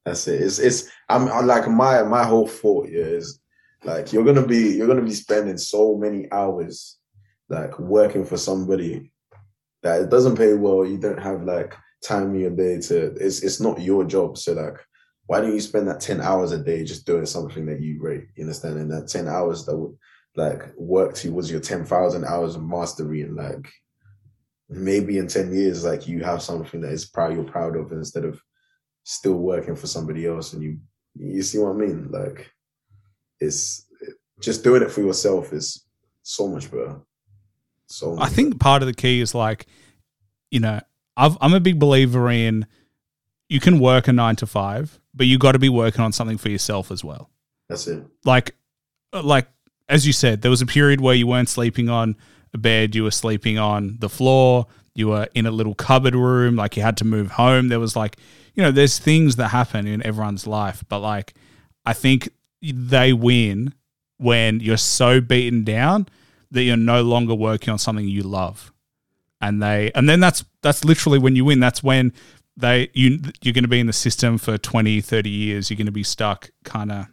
[0.04, 0.42] That's it.
[0.42, 3.40] It's it's I'm, I'm like my my whole thought here is
[3.84, 6.98] like you're gonna be you're gonna be spending so many hours
[7.48, 9.12] like working for somebody
[9.82, 10.84] that it doesn't pay well.
[10.84, 13.14] You don't have like time in your day to.
[13.16, 14.38] It's it's not your job.
[14.38, 14.78] So like,
[15.28, 18.26] why don't you spend that ten hours a day just doing something that you rate?
[18.34, 18.78] You understand?
[18.78, 19.96] And that ten hours that would
[20.36, 23.70] like work towards your ten thousand hours of mastery and like
[24.70, 28.22] maybe in 10 years like you have something that is proud you're proud of instead
[28.22, 28.38] of
[29.02, 30.78] still working for somebody else and you
[31.14, 32.52] you see what i mean like
[33.40, 33.86] it's
[34.42, 35.86] just doing it for yourself is
[36.22, 37.00] so much better
[37.88, 39.66] so I much think part of the key is like,
[40.50, 40.80] you know,
[41.16, 42.66] I've, I'm a big believer in
[43.48, 46.38] you can work a nine to five, but you got to be working on something
[46.38, 47.30] for yourself as well.
[47.68, 48.54] that's it Like,
[49.12, 49.48] uh, like
[49.88, 52.16] as you said, there was a period where you weren't sleeping on
[52.54, 56.56] a bed, you were sleeping on the floor, you were in a little cupboard room,
[56.56, 57.68] like you had to move home.
[57.68, 58.16] There was like,
[58.54, 61.34] you know, there's things that happen in everyone's life, but like,
[61.86, 62.30] I think
[62.60, 63.74] they win
[64.18, 66.08] when you're so beaten down
[66.50, 68.72] that you're no longer working on something you love.
[69.40, 71.60] And they and then that's that's literally when you win.
[71.60, 72.12] That's when
[72.58, 75.70] they you you're going to be in the system for 20, 30 years.
[75.70, 77.06] You're going to be stuck kind of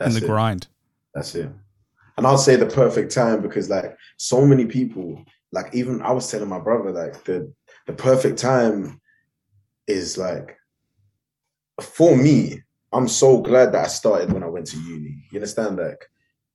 [0.00, 0.26] in the it.
[0.26, 0.68] grind.
[1.14, 1.50] That's it.
[2.16, 6.30] And I'll say the perfect time because like so many people, like even I was
[6.30, 7.52] telling my brother, like the
[7.86, 9.00] the perfect time
[9.86, 10.56] is like
[11.80, 12.62] for me,
[12.92, 15.24] I'm so glad that I started when I went to uni.
[15.30, 15.78] You understand?
[15.78, 16.04] Like,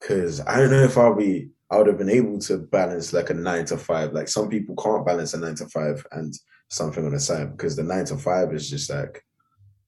[0.01, 3.31] cause I don't know if I'll be I would have been able to balance like
[3.31, 4.13] a nine to five.
[4.13, 6.33] Like some people can't balance a nine to five and
[6.69, 9.23] something on the side because the nine to five is just like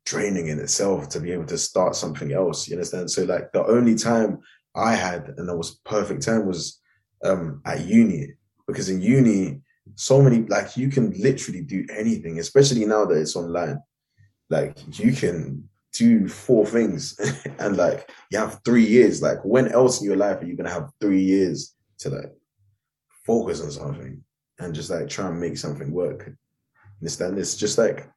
[0.06, 2.68] draining in itself to be able to start something else.
[2.68, 3.12] You understand?
[3.12, 4.39] So like the only time
[4.76, 6.80] I had and that was perfect time was
[7.24, 8.34] um at uni
[8.65, 9.62] because in uni
[9.96, 13.80] so many like you can literally do anything, especially now that it's online.
[14.50, 17.20] Like you can do four things
[17.60, 19.22] and like you have three years.
[19.22, 22.34] Like when else in your life are you gonna have three years to like
[23.26, 24.24] focus on something
[24.60, 26.32] and just like try and make something work?
[27.02, 27.38] Understand?
[27.38, 28.10] It's just like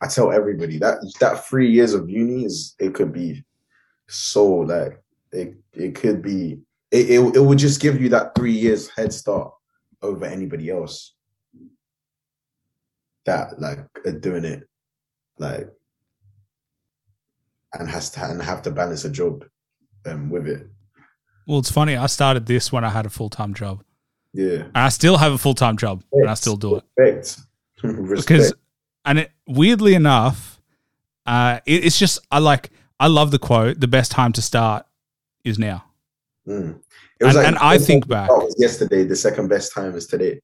[0.00, 3.44] I tell everybody that that three years of uni is it could be
[4.08, 5.02] so like
[5.32, 9.12] it it could be it, it, it would just give you that three years head
[9.12, 9.52] start
[10.00, 11.14] over anybody else
[13.26, 14.66] that like are doing it
[15.38, 15.68] like
[17.74, 19.44] and has to and have to balance a job
[20.06, 20.66] um with it
[21.46, 21.96] Well, it's funny.
[21.96, 23.82] I started this when I had a full time job,
[24.32, 26.84] yeah and I still have a full time job, and I still do it
[27.82, 28.52] because,
[29.04, 30.60] and it, weirdly enough,
[31.26, 33.80] uh, it, it's just I like I love the quote.
[33.80, 34.86] The best time to start
[35.44, 35.84] is now.
[36.46, 36.80] Mm.
[37.20, 40.40] And- and I think back- yesterday the second best time is today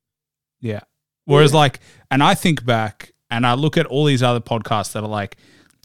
[0.61, 0.81] Yeah.
[1.25, 1.59] Whereas, Yeah.
[1.59, 5.09] like, and I think back and I look at all these other podcasts that are
[5.09, 5.37] like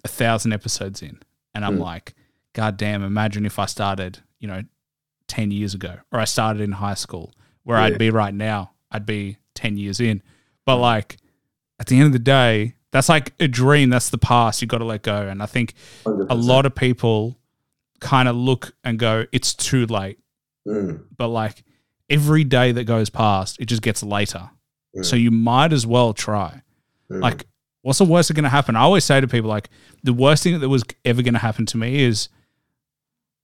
[0.04, 1.20] a thousand episodes in,
[1.54, 1.82] and I'm Hmm.
[1.84, 2.16] like,
[2.54, 4.64] God damn, imagine if I started, you know,
[5.28, 7.34] 10 years ago, or I started in high school,
[7.64, 7.86] where Yeah.
[7.86, 8.72] I'd be right now.
[8.92, 10.24] I'd be 10 years in.
[10.66, 11.18] But, like,
[11.80, 13.90] at the end of the day, that's like a dream.
[13.90, 14.62] That's the past.
[14.62, 15.28] You got to let go.
[15.28, 15.74] And I think
[16.06, 16.44] a 100%.
[16.46, 17.38] lot of people
[18.00, 20.20] kind of look and go, it's too late.
[20.68, 21.64] Mm, But, like,
[22.10, 24.50] every day that goes past, it just gets later.
[24.96, 26.62] mm, So you might as well try.
[27.12, 27.22] mm.
[27.22, 27.46] Like,
[27.82, 28.76] what's the worst that's going to happen?
[28.76, 29.70] I always say to people, like,
[30.04, 32.30] the worst thing that was ever going to happen to me is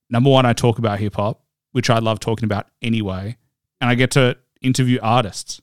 [0.09, 3.37] number one, I talk about hip hop, which I love talking about anyway,
[3.81, 5.61] and I get to interview artists.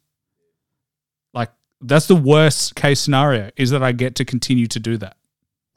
[1.83, 5.16] That's the worst case scenario is that I get to continue to do that.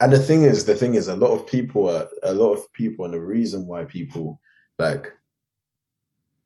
[0.00, 2.72] And the thing is, the thing is, a lot of people are a lot of
[2.72, 4.40] people, and the reason why people
[4.78, 5.10] like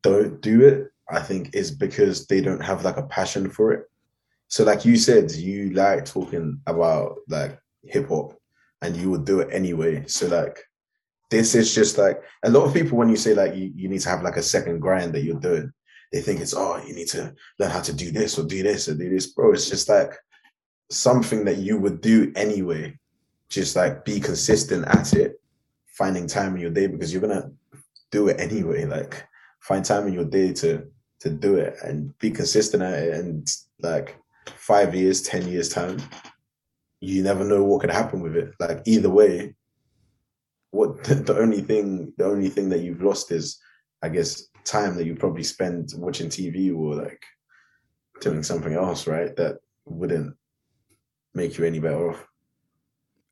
[0.02, 3.90] don't do it, I think, is because they don't have like a passion for it.
[4.48, 8.38] So, like you said, you like talking about like hip hop,
[8.82, 10.04] and you would do it anyway.
[10.06, 10.58] So, like,
[11.30, 14.00] this is just like a lot of people when you say like you, you need
[14.00, 15.72] to have like a second grind that you're doing,
[16.12, 18.88] they think it's oh you need to learn how to do this or do this
[18.88, 19.52] or do this, bro.
[19.52, 20.12] It's just like
[20.90, 22.98] something that you would do anyway
[23.50, 25.40] just like be consistent at it,
[25.86, 27.50] finding time in your day because you're gonna
[28.10, 28.84] do it anyway.
[28.84, 29.26] Like
[29.58, 30.86] find time in your day to
[31.18, 33.46] to do it and be consistent at it and
[33.80, 35.98] like five years, ten years time,
[37.00, 38.54] you never know what could happen with it.
[38.58, 39.54] Like either way,
[40.70, 43.58] what the only thing the only thing that you've lost is
[44.02, 47.22] I guess time that you probably spend watching TV or like
[48.20, 49.34] doing something else, right?
[49.36, 50.36] That wouldn't
[51.34, 52.26] make you any better off.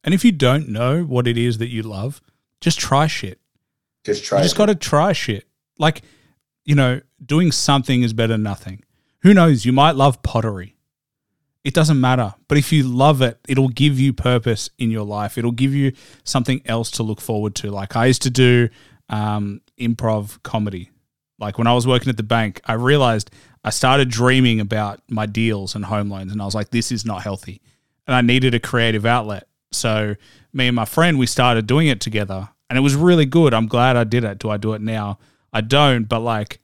[0.04, 2.20] And if you don't know what it is that you love,
[2.60, 3.40] just try shit.
[4.04, 4.38] Just try.
[4.38, 5.46] You just got to try shit.
[5.78, 6.02] Like,
[6.64, 8.82] you know, doing something is better than nothing.
[9.22, 9.64] Who knows?
[9.64, 10.76] You might love pottery.
[11.64, 12.34] It doesn't matter.
[12.46, 15.36] But if you love it, it'll give you purpose in your life.
[15.36, 15.92] It'll give you
[16.24, 17.70] something else to look forward to.
[17.70, 18.68] Like I used to do
[19.08, 20.90] um, improv comedy.
[21.38, 23.30] Like when I was working at the bank, I realized
[23.64, 27.04] I started dreaming about my deals and home loans, and I was like, this is
[27.04, 27.60] not healthy.
[28.06, 29.46] And I needed a creative outlet.
[29.70, 30.16] So
[30.52, 33.52] me and my friend, we started doing it together, and it was really good.
[33.54, 34.38] I'm glad I did it.
[34.38, 35.18] Do I do it now?
[35.52, 36.60] I don't, but like,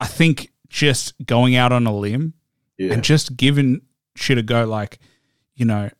[0.00, 2.34] I think just going out on a limb
[2.78, 2.92] yeah.
[2.92, 3.82] and just giving
[4.16, 4.98] shit a go, like,
[5.54, 5.90] you know,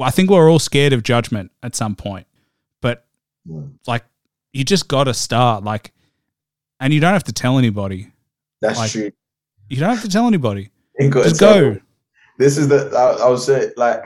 [0.00, 2.26] I think we're all scared of judgment at some point,
[2.80, 3.06] but
[3.48, 3.72] Mm.
[3.86, 4.04] like,
[4.54, 5.92] you just got to start, like,
[6.84, 8.12] and you don't have to tell anybody.
[8.60, 9.10] That's like, true.
[9.70, 10.70] You don't have to tell anybody.
[11.00, 11.78] Ain't got to Just go.
[12.38, 14.02] this is the I, I was saying like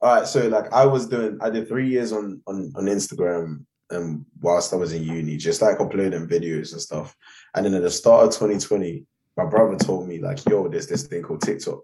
[0.00, 3.64] all right so like i was doing i did three years on on, on instagram
[3.90, 7.16] um whilst i was in uni just like uploading videos and stuff
[7.54, 9.04] and then at the start of 2020
[9.36, 11.80] my brother told me like yo there's this thing called tiktok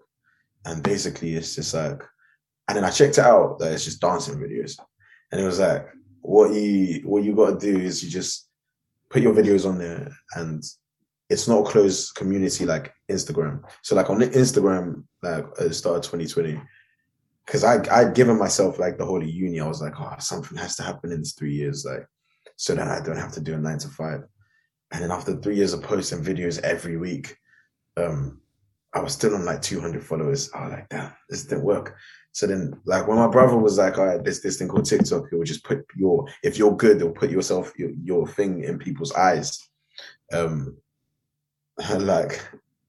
[0.65, 2.01] and basically it's just like
[2.69, 4.79] and then i checked it out that it's just dancing videos
[5.31, 5.85] and it was like
[6.21, 8.47] what you what you got to do is you just
[9.15, 10.61] put your videos on there and
[11.29, 13.61] it's not a closed community like Instagram.
[13.81, 16.61] So like on Instagram, like start of 2020,
[17.45, 20.57] because I I'd given myself like the whole of uni, I was like, oh, something
[20.57, 22.05] has to happen in three years, like
[22.57, 24.23] so that I don't have to do a nine to five.
[24.91, 27.37] And then after three years of posting videos every week,
[27.95, 28.41] um,
[28.93, 30.49] I was still on like 200 followers.
[30.53, 31.95] I was like, damn, this didn't work.
[32.35, 35.31] So then, like when my brother was like, all right, there's this thing called TikTok,
[35.31, 38.77] it will just put your if you're good, it'll put yourself your, your thing in
[38.77, 39.57] people's eyes.
[40.33, 40.75] Um,
[41.97, 42.45] like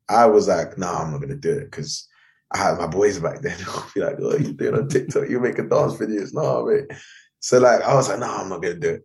[0.09, 2.09] I was like, nah, I'm not gonna do it because
[2.53, 3.57] I had my boys back then.
[3.65, 5.29] They'll be like, oh, you doing on TikTok?
[5.29, 6.35] You making dance videos?
[6.35, 6.99] No, mate.
[7.39, 9.03] So like, I was like, nah, I'm not gonna do it.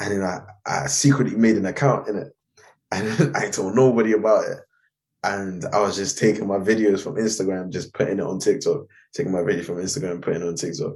[0.00, 2.32] And then I, I secretly made an account in it,
[2.90, 4.58] and I told nobody about it.
[5.22, 9.32] And I was just taking my videos from Instagram, just putting it on TikTok, taking
[9.32, 10.94] my video from Instagram, and putting it on TikTok.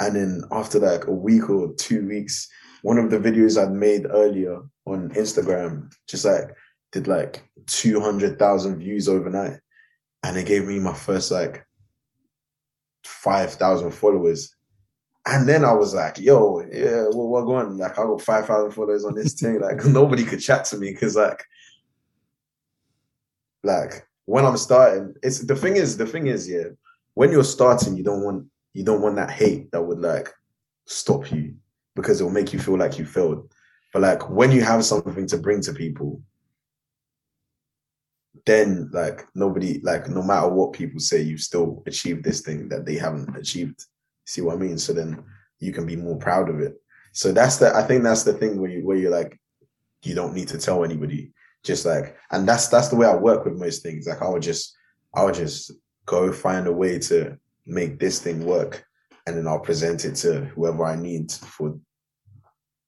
[0.00, 2.48] And then after like a week or two weeks,
[2.82, 6.50] one of the videos I'd made earlier on Instagram just like
[6.92, 9.58] did like 200,000 views overnight.
[10.22, 11.66] And it gave me my first like
[13.04, 14.54] 5,000 followers.
[15.26, 17.78] And then I was like, yo, yeah, well, what going?
[17.78, 19.60] Like, I got 5,000 followers on this thing.
[19.60, 21.42] Like, nobody could chat to me because, like,
[23.62, 26.68] like when I'm starting, it's the thing is, the thing is, yeah,
[27.14, 30.28] when you're starting, you don't want you don't want that hate that would like
[30.86, 31.54] stop you
[31.94, 33.50] because it will make you feel like you failed.
[33.92, 36.20] But like when you have something to bring to people,
[38.44, 42.84] then like nobody like no matter what people say, you've still achieved this thing that
[42.84, 43.86] they haven't achieved.
[44.26, 44.78] See what I mean?
[44.78, 45.24] So then
[45.60, 46.74] you can be more proud of it.
[47.12, 49.40] So that's the I think that's the thing where you where you're like,
[50.02, 51.32] you don't need to tell anybody.
[51.62, 54.08] Just like and that's that's the way I work with most things.
[54.08, 54.76] Like I would just
[55.14, 55.70] I would just
[56.06, 58.84] go find a way to make this thing work
[59.26, 61.78] and then I'll present it to whoever I need for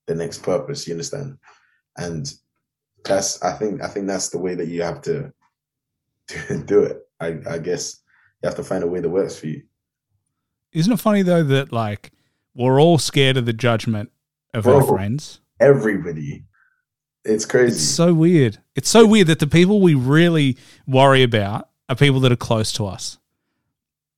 [0.06, 0.86] the next purpose.
[0.86, 1.38] You understand?
[1.96, 2.30] And
[3.04, 5.32] that's I think I think that's the way that you have to,
[6.28, 6.98] to do it.
[7.20, 8.02] I, I guess
[8.42, 9.62] you have to find a way that works for you.
[10.72, 12.12] Isn't it funny though that like
[12.54, 14.10] we're all scared of the judgment
[14.52, 15.40] of our friends?
[15.58, 16.44] Everybody.
[17.24, 17.74] It's crazy.
[17.74, 18.58] It's so weird.
[18.76, 22.72] It's so weird that the people we really worry about are people that are close
[22.72, 23.18] to us.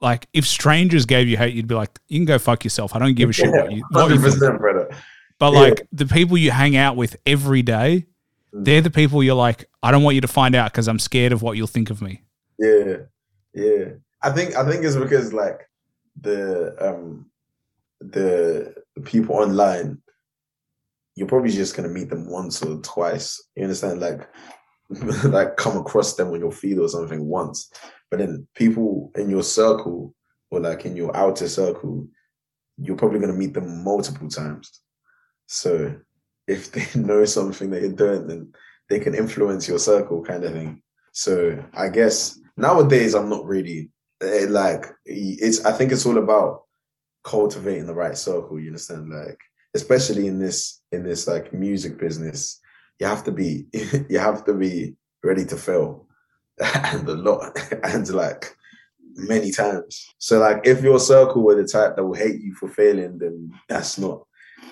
[0.01, 2.95] Like if strangers gave you hate, you'd be like, "You can go fuck yourself.
[2.95, 4.91] I don't give a shit what you." What you Hundred percent, brother.
[5.39, 5.59] But Yeah.
[5.61, 8.07] like the people you hang out with every day,
[8.55, 8.65] Mm.
[8.65, 11.33] they're the people you're like, "I don't want you to find out because I'm scared
[11.33, 12.23] of what you'll think of me."
[12.59, 12.97] Yeah,
[13.55, 13.85] yeah.
[14.23, 15.69] I think I think it's because like
[16.21, 17.31] the um
[18.01, 18.75] the
[19.05, 19.99] people online,
[21.17, 23.43] you're probably just gonna meet them once or twice.
[23.57, 24.01] You understand?
[24.01, 24.29] Like
[25.25, 27.71] like come across them on your feed or something once.
[28.11, 30.15] But then people in your circle
[30.51, 32.09] or like in your outer circle,
[32.79, 34.81] you're probably gonna meet them multiple times.
[35.47, 35.97] So
[36.47, 38.53] if they know something that you're doing, then
[38.89, 40.83] they can influence your circle kind of thing.
[41.13, 43.91] So I guess nowadays I'm not really
[44.23, 45.65] eh, like it's.
[45.65, 46.63] I think it's all about
[47.25, 48.59] cultivating the right circle.
[48.59, 49.11] You understand?
[49.11, 49.39] Like
[49.75, 52.61] especially in this in this like music business,
[52.99, 53.67] you have to be
[54.09, 56.07] you have to be ready to fail.
[56.75, 58.57] and a lot and like
[59.15, 60.09] many times.
[60.19, 63.53] So like if your circle were the type that will hate you for failing, then
[63.69, 64.27] that's not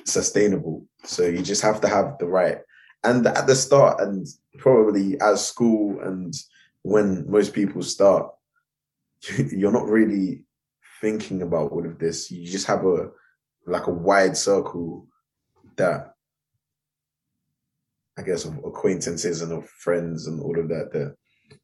[0.05, 0.85] sustainable.
[1.05, 2.59] So you just have to have the right
[3.05, 4.27] and at the start and
[4.59, 6.35] probably as school and
[6.83, 8.33] when most people start,
[9.51, 10.45] you're not really
[11.01, 12.31] thinking about all of this.
[12.31, 13.11] You just have a
[13.67, 15.07] like a wide circle
[15.77, 16.15] that
[18.19, 21.15] I guess of acquaintances and of friends and all of that that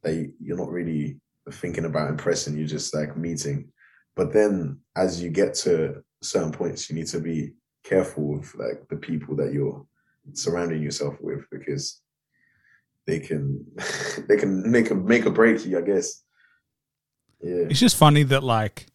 [0.03, 1.19] that you- you're not really
[1.51, 2.57] thinking about impressing.
[2.57, 3.73] You're just like meeting.
[4.15, 8.87] But then as you get to certain points, you need to be careful with like
[8.89, 9.85] the people that you're
[10.35, 12.01] surrounding yourself with because
[13.07, 13.65] they can
[14.29, 16.23] they can make a make or break you, I guess.
[17.41, 17.67] Yeah.
[17.71, 18.87] It's just funny that like,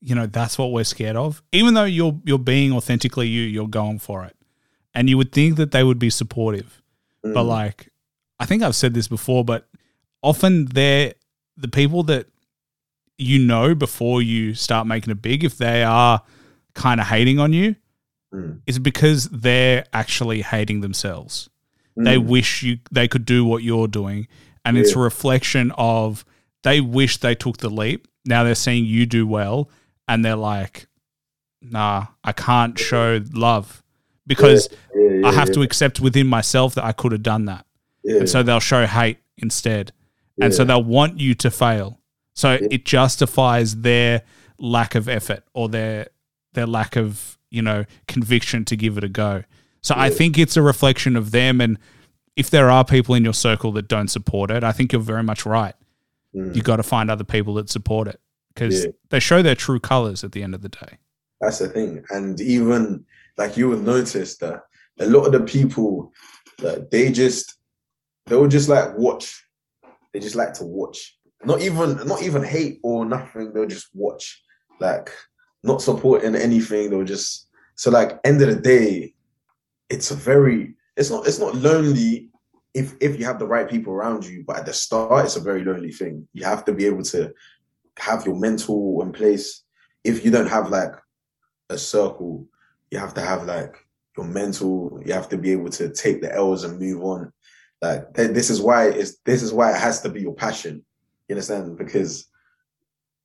[0.00, 1.42] you know, that's what we're scared of.
[1.52, 4.34] Even though you're you're being authentically you, you're going for it.
[4.94, 6.82] And you would think that they would be supportive.
[7.34, 7.48] But Mm.
[7.48, 7.88] like
[8.38, 9.68] I think I've said this before, but
[10.22, 11.14] often they're
[11.56, 12.26] the people that
[13.18, 16.22] you know before you start making it big, if they are
[16.74, 17.76] kind of hating on you,
[18.34, 18.60] Mm.
[18.66, 21.48] is because they're actually hating themselves.
[21.96, 22.26] They Mm.
[22.26, 24.28] wish you they could do what you're doing.
[24.66, 26.24] And it's a reflection of
[26.62, 28.06] they wish they took the leap.
[28.26, 29.70] Now they're seeing you do well
[30.08, 30.88] and they're like,
[31.62, 33.82] nah, I can't show love
[34.26, 37.66] because Yeah, yeah, I have to accept within myself that I could have done that.
[38.04, 39.92] And so they'll show hate instead.
[40.40, 42.00] And so they'll want you to fail.
[42.34, 44.22] So it justifies their
[44.58, 46.08] lack of effort or their
[46.52, 49.44] their lack of, you know, conviction to give it a go.
[49.82, 51.78] So I think it's a reflection of them and
[52.36, 55.22] if there are people in your circle that don't support it, I think you're very
[55.22, 55.74] much right.
[56.34, 56.54] Mm.
[56.54, 58.20] You got to find other people that support it
[58.52, 58.90] because Yeah.
[59.08, 60.98] they show their true colors at the end of the day.
[61.40, 62.04] That's the thing.
[62.10, 63.04] And even
[63.36, 64.62] like you will notice that
[65.00, 66.12] a lot of the people
[66.58, 67.56] that they just
[68.26, 69.44] they will just like watch.
[70.12, 71.16] They just like to watch.
[71.44, 73.52] Not even not even hate or nothing.
[73.52, 74.42] They'll just watch.
[74.80, 75.10] Like
[75.62, 76.90] not supporting anything.
[76.90, 79.14] They'll just so like end of the day,
[79.90, 82.30] it's a very it's not it's not lonely
[82.74, 85.40] if if you have the right people around you, but at the start it's a
[85.40, 86.26] very lonely thing.
[86.32, 87.32] You have to be able to
[87.98, 89.62] have your mental in place.
[90.04, 90.92] If you don't have like
[91.68, 92.46] a circle,
[92.90, 93.76] you have to have like
[94.16, 97.32] your mental, you have to be able to take the L's and move on.
[97.82, 100.84] Like th- this is why it's this is why it has to be your passion.
[101.28, 101.76] You understand?
[101.76, 102.26] Because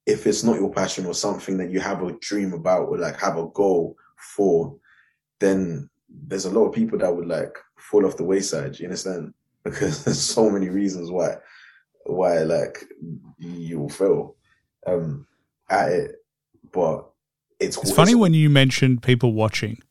[0.05, 3.20] if it's not your passion or something that you have a dream about or like
[3.20, 3.95] have a goal
[4.36, 4.76] for,
[5.39, 8.78] then there's a lot of people that would like fall off the wayside.
[8.80, 9.34] You understand?
[9.64, 11.36] Because there's so many reasons why
[12.07, 12.84] why like
[13.38, 14.36] you'll fail
[14.88, 15.28] um
[15.70, 16.16] at it.
[16.72, 17.11] But
[17.62, 19.82] it's It's funny when you mentioned people watching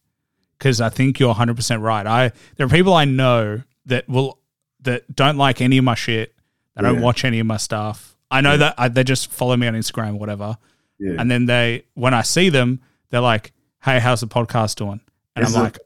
[0.59, 2.07] because I think you're 100% right.
[2.07, 4.39] I there are people I know that will
[4.83, 6.35] that don't like any of my shit.
[6.77, 8.17] They don't watch any of my stuff.
[8.31, 8.57] I know Yeah.
[8.59, 10.57] that I, they just follow me on Instagram, whatever.
[10.99, 11.17] yeah.
[11.19, 13.53] And then they, when I see them, they're like,
[13.83, 15.01] "Hey, how's the podcast doing?"
[15.37, 15.79] And Is I'm it- like,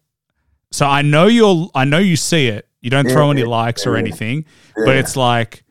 [0.70, 2.68] "So I know you'll, I know you see it.
[2.80, 4.44] You don't throw any likes or anything,
[4.76, 5.64] but it's like,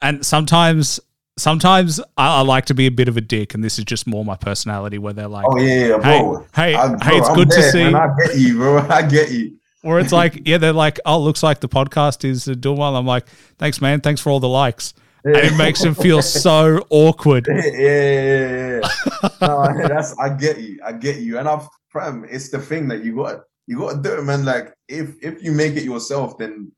[0.00, 1.00] and sometimes."
[1.42, 4.06] Sometimes I, I like to be a bit of a dick, and this is just
[4.06, 4.98] more my personality.
[4.98, 6.46] Where they're like, oh yeah, yeah, hey, bro.
[6.54, 7.82] hey, I- hey, it's I'm good to see.
[7.82, 7.96] man.
[7.96, 8.78] I get you, bro.
[8.88, 9.58] I get you.
[9.82, 12.94] Or it's like, yeah, they're like, oh, looks like the podcast is doing well.
[12.94, 13.26] I'm like,
[13.58, 14.00] thanks, man.
[14.00, 14.94] Thanks for all the likes.
[15.24, 17.48] And it makes them feel so awkward.
[17.50, 19.28] yeah, yeah, yeah, yeah.
[19.40, 20.78] no, that's I get you.
[20.84, 21.38] I get you.
[21.38, 24.44] And I've fam, it's the thing that you got you got to do it, man.
[24.44, 26.70] Like if if you make it yourself, then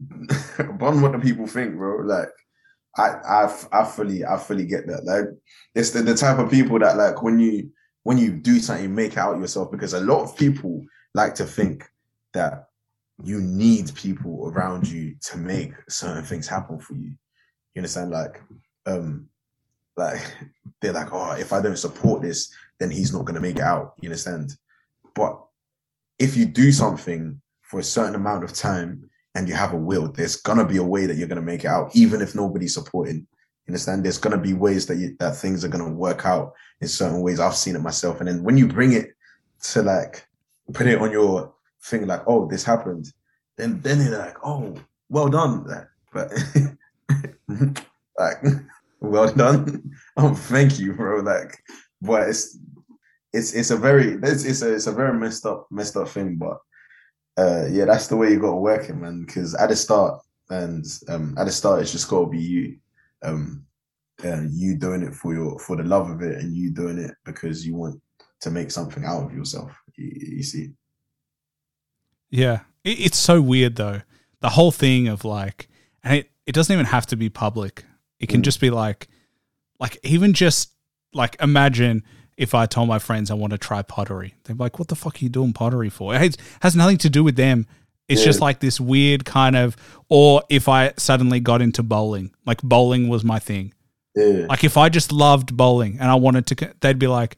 [0.00, 1.98] bun what the people think, bro.
[1.98, 2.30] Like
[2.98, 5.04] I I I fully I fully get that.
[5.04, 5.24] Like
[5.74, 7.70] it's the, the type of people that like when you
[8.02, 10.84] when you do something, you make it out yourself because a lot of people
[11.14, 11.84] like to think
[12.34, 12.68] that
[13.22, 17.12] you need people around you to make certain things happen for you.
[17.74, 18.10] You understand?
[18.10, 18.40] Like,
[18.86, 19.28] um,
[19.96, 20.20] like
[20.80, 23.94] they're like, oh, if I don't support this, then he's not gonna make it out.
[24.00, 24.52] You understand?
[25.14, 25.40] But
[26.18, 29.08] if you do something for a certain amount of time
[29.38, 31.68] and you have a will, there's gonna be a way that you're gonna make it
[31.68, 33.18] out, even if nobody's supporting.
[33.18, 34.04] You understand?
[34.04, 37.38] There's gonna be ways that you, that things are gonna work out in certain ways.
[37.38, 39.12] I've seen it myself, and then when you bring it
[39.70, 40.26] to like
[40.72, 43.12] put it on your thing, like, oh, this happened,
[43.56, 44.74] then then you're like, oh,
[45.08, 45.64] well done.
[46.12, 46.32] But
[48.18, 48.38] like,
[48.98, 49.92] well done.
[50.16, 51.20] oh, thank you, bro.
[51.20, 51.62] Like,
[52.02, 52.58] but it's
[53.32, 56.34] it's it's a very it's it's a it's a very messed up messed up thing,
[56.34, 56.58] but
[57.38, 59.24] uh yeah, that's the way you got to work it, man.
[59.24, 60.20] Because at the start
[60.50, 62.76] and um at the start, it's just got to be you,
[63.22, 63.64] um,
[64.24, 67.14] uh, you doing it for your for the love of it, and you doing it
[67.24, 68.00] because you want
[68.40, 69.70] to make something out of yourself.
[69.96, 70.70] You, you see,
[72.30, 72.60] Yeah.
[72.84, 74.02] It, it's so weird, though.
[74.40, 75.68] The whole thing of like,
[76.04, 77.84] and it, it doesn't even have to be public.
[78.20, 78.44] It can Mm.
[78.44, 79.08] just be like,
[79.80, 80.72] like even just
[81.12, 82.02] like imagine
[82.38, 84.34] if I told my friends I want to try pottery.
[84.44, 87.10] They're like, "What the fuck are you doing pottery for?" It has, has nothing to
[87.10, 87.66] do with them.
[88.08, 88.26] It's Yeah.
[88.26, 89.76] just like this weird kind of.
[90.08, 93.74] Or if I suddenly got into bowling, like bowling was my thing.
[94.14, 94.46] Yeah.
[94.48, 97.36] Like if I just loved bowling and I wanted to, they'd be like,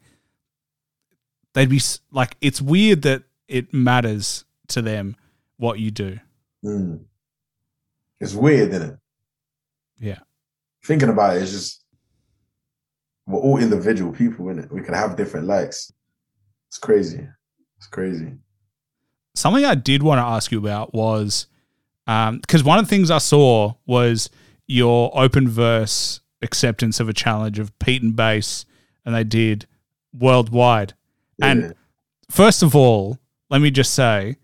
[1.53, 1.81] they'd be
[2.11, 5.15] like, it's weird that it matters to them
[5.57, 6.19] what you do.
[6.63, 7.05] Mm.
[8.21, 8.99] It's weird, isn't it?
[9.99, 10.19] Yeah.
[10.83, 11.80] Thinking about it, it's just
[13.31, 14.71] we're all individual people, innit?
[14.71, 15.91] We can have different likes.
[16.67, 17.27] It's crazy.
[17.77, 18.33] It's crazy.
[19.35, 21.47] Something I did want to ask you about was
[22.07, 24.29] um, because one of the things I saw was
[24.67, 28.65] your open verse acceptance of a challenge of Pete and Bas,
[29.05, 29.67] and they did
[30.13, 30.93] worldwide.
[31.41, 31.73] And
[32.29, 33.17] first of all,
[33.49, 34.37] let me just say,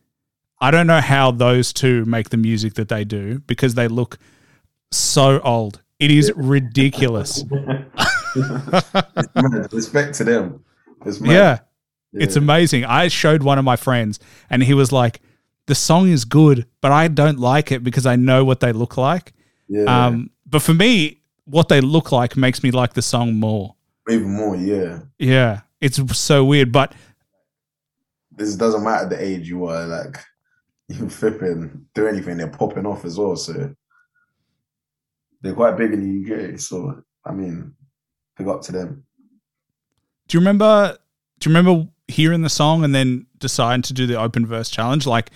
[0.59, 4.17] I don't know how those two make the music that they do because they look
[4.91, 5.81] so old.
[5.99, 7.43] It is ridiculous.
[9.71, 10.63] Respect to them.
[11.05, 11.31] It's mad.
[11.31, 11.59] yeah,
[12.13, 12.85] it's amazing.
[12.85, 14.19] I showed one of my friends
[14.49, 15.21] and he was like,
[15.67, 18.97] the song is good, but I don't like it because I know what they look
[18.97, 19.33] like.
[19.67, 19.83] yeah.
[19.83, 23.75] Um, but for me, what they look like makes me like the song more.
[24.09, 24.55] even more.
[24.55, 26.71] Yeah, Yeah, it's so weird.
[26.71, 26.93] But
[28.31, 29.85] this doesn't matter the age you are.
[29.85, 30.17] Like
[30.87, 33.35] you flipping do anything, they're popping off as well.
[33.35, 33.73] So
[35.41, 36.59] they're quite big in the UK.
[36.59, 37.73] So I mean,
[38.37, 39.03] big up to them.
[40.27, 40.97] do you remember?
[41.39, 45.05] Do you remember hearing the song and then deciding to do the open verse challenge?
[45.05, 45.29] Like,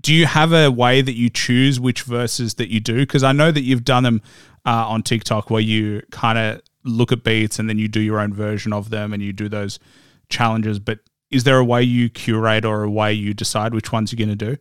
[0.00, 2.98] do you have a way that you choose which verses that you do?
[2.98, 4.22] Because I know that you've done them
[4.64, 8.18] uh, on TikTok where you kind of look at beats and then you do your
[8.18, 9.78] own version of them and you do those
[10.28, 10.78] challenges.
[10.78, 11.00] But
[11.30, 14.36] is there a way you curate or a way you decide which ones you're going
[14.36, 14.56] to do?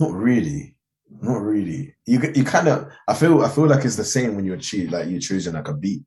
[0.00, 0.76] Not really.
[1.22, 1.94] Not really.
[2.04, 4.90] You you kind of I feel I feel like it's the same when you're choose
[4.90, 6.02] like you're choosing like a beat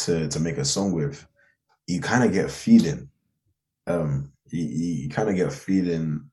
[0.00, 1.26] to to make a song with.
[1.86, 3.08] You kind of get a feeling.
[3.86, 6.30] Um, you, you kind of get a feeling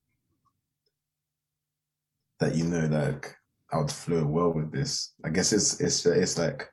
[2.39, 3.35] that you know like
[3.71, 5.13] I would flow well with this.
[5.23, 6.69] I guess it's it's it's like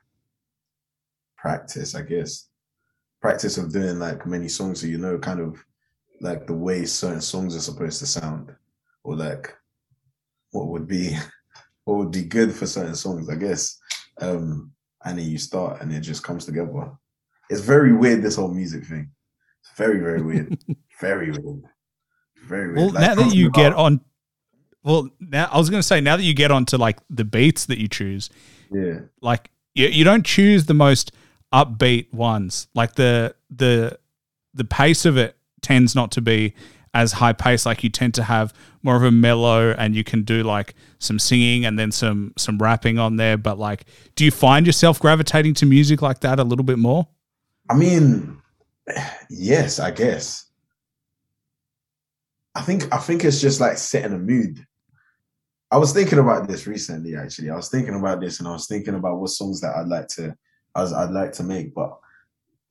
[1.37, 1.95] practice.
[1.95, 2.49] I guess
[3.21, 5.63] practice of doing like many songs, so you know kind of
[6.21, 8.55] like the way certain songs are supposed to sound,
[9.03, 9.53] or like
[10.51, 11.15] what would be
[11.85, 13.77] what would be good for certain songs, I guess.
[14.19, 14.71] Um,
[15.07, 16.91] and then you start and it just comes together.
[17.49, 19.09] It's very weird, this whole music thing.
[19.61, 20.57] It's very, very weird.
[21.01, 21.63] very weird.
[22.47, 22.77] Very weird.
[22.77, 24.01] Well, Like, now that you get on,
[24.83, 27.65] well, now I was going to say, now that you get onto like the beats
[27.65, 28.29] that you choose,
[28.71, 28.99] Yeah.
[29.21, 31.11] like you, you don't choose the most
[31.53, 32.67] upbeat ones.
[32.73, 33.97] Like the the
[34.53, 36.53] the pace of it tends not to be
[36.93, 37.65] as high pace.
[37.65, 41.19] Like you tend to have more of a mellow, and you can do like some
[41.19, 43.37] singing and then some some rapping on there.
[43.37, 43.85] But like,
[44.15, 47.07] do you find yourself gravitating to music like that a little bit more?
[47.69, 48.41] I mean,
[49.29, 50.45] yes, I guess.
[52.55, 54.65] I think I think it's just like setting a mood.
[55.69, 57.49] I was thinking about this recently, actually.
[57.49, 60.07] I was thinking about this, and I was thinking about what songs that I'd like
[60.09, 60.35] to,
[60.75, 61.99] as I'd like to make, but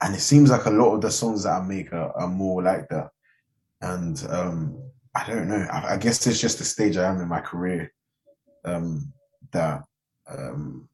[0.02, 2.62] and it seems like a lot of the songs that I make are, are more
[2.62, 3.10] like that.
[3.80, 4.82] And um,
[5.14, 5.66] I don't know.
[5.70, 7.92] I, I guess it's just the stage I am in my career.
[8.64, 9.12] Um,
[9.52, 9.82] that
[10.28, 10.88] um,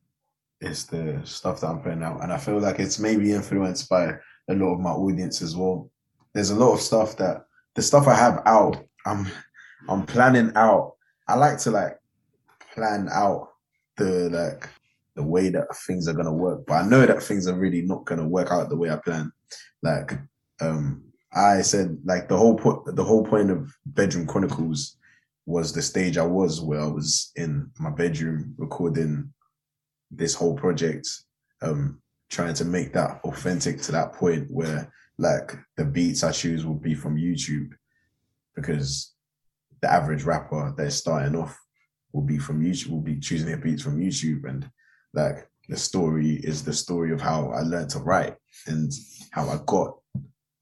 [0.60, 4.14] is the stuff that I'm putting out, and I feel like it's maybe influenced by
[4.48, 5.90] a lot of my audience as well.
[6.34, 9.26] There's a lot of stuff that the stuff I have out, I'm
[9.88, 10.94] I'm planning out.
[11.26, 11.98] I like to like
[12.74, 13.48] plan out
[13.96, 14.68] the like
[15.14, 18.04] the way that things are gonna work, but I know that things are really not
[18.04, 19.32] gonna work out the way I plan.
[19.82, 20.18] Like
[20.60, 24.96] um I said, like the whole point the whole point of Bedroom Chronicles
[25.46, 29.32] was the stage I was where I was in my bedroom recording
[30.10, 31.08] this whole project,
[31.62, 36.64] um, trying to make that authentic to that point where like the beats I choose
[36.64, 37.70] will be from YouTube
[38.54, 39.12] because
[39.80, 41.58] the average rapper that's starting off
[42.12, 44.48] will be from YouTube, will be choosing their beats from YouTube.
[44.48, 44.70] And
[45.12, 48.92] like the story is the story of how I learned to write and
[49.30, 49.96] how I got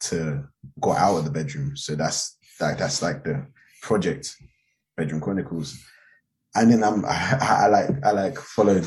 [0.01, 0.45] to
[0.81, 1.77] got out of the bedroom.
[1.77, 3.47] So that's like that's like the
[3.83, 4.37] project,
[4.97, 5.79] Bedroom Chronicles.
[6.55, 8.87] And then I'm I, I like I like followed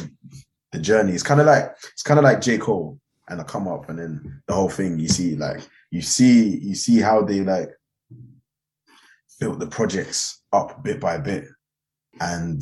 [0.71, 1.13] the journey.
[1.13, 2.99] It's kind of like it's kind of like J Cole
[3.29, 5.61] and I come up and then the whole thing you see like
[5.91, 7.69] you see you see how they like
[9.39, 11.45] built the projects up bit by bit
[12.19, 12.61] and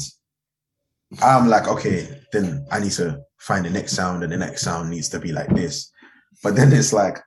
[1.22, 4.90] I'm like okay then I need to find the next sound and the next sound
[4.90, 5.92] needs to be like this
[6.44, 7.18] but then it's like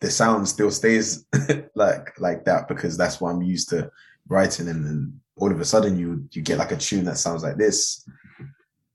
[0.00, 1.26] the sound still stays
[1.74, 3.90] like like that because that's what I'm used to
[4.28, 4.68] writing.
[4.68, 7.56] And then all of a sudden you you get like a tune that sounds like
[7.56, 8.08] this.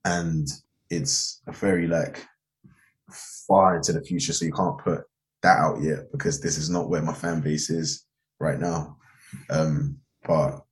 [0.06, 0.48] And
[0.90, 2.26] it's a very like
[3.48, 5.04] far into the future, so you can't put
[5.42, 8.06] that out yet because this is not where my fan base is
[8.40, 8.98] right now.
[9.50, 10.64] Um, but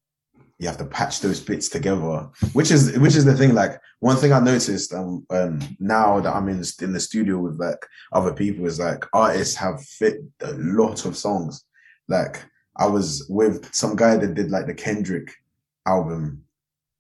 [0.62, 3.56] you have to patch those bits together, which is which is the thing.
[3.56, 7.60] Like one thing I noticed um, um now that I'm in in the studio with
[7.60, 7.84] like
[8.14, 11.66] other people is like artists have fit a lot of songs.
[12.08, 12.46] Like
[12.78, 15.32] I was with some guy that did like the Kendrick
[15.88, 16.44] album,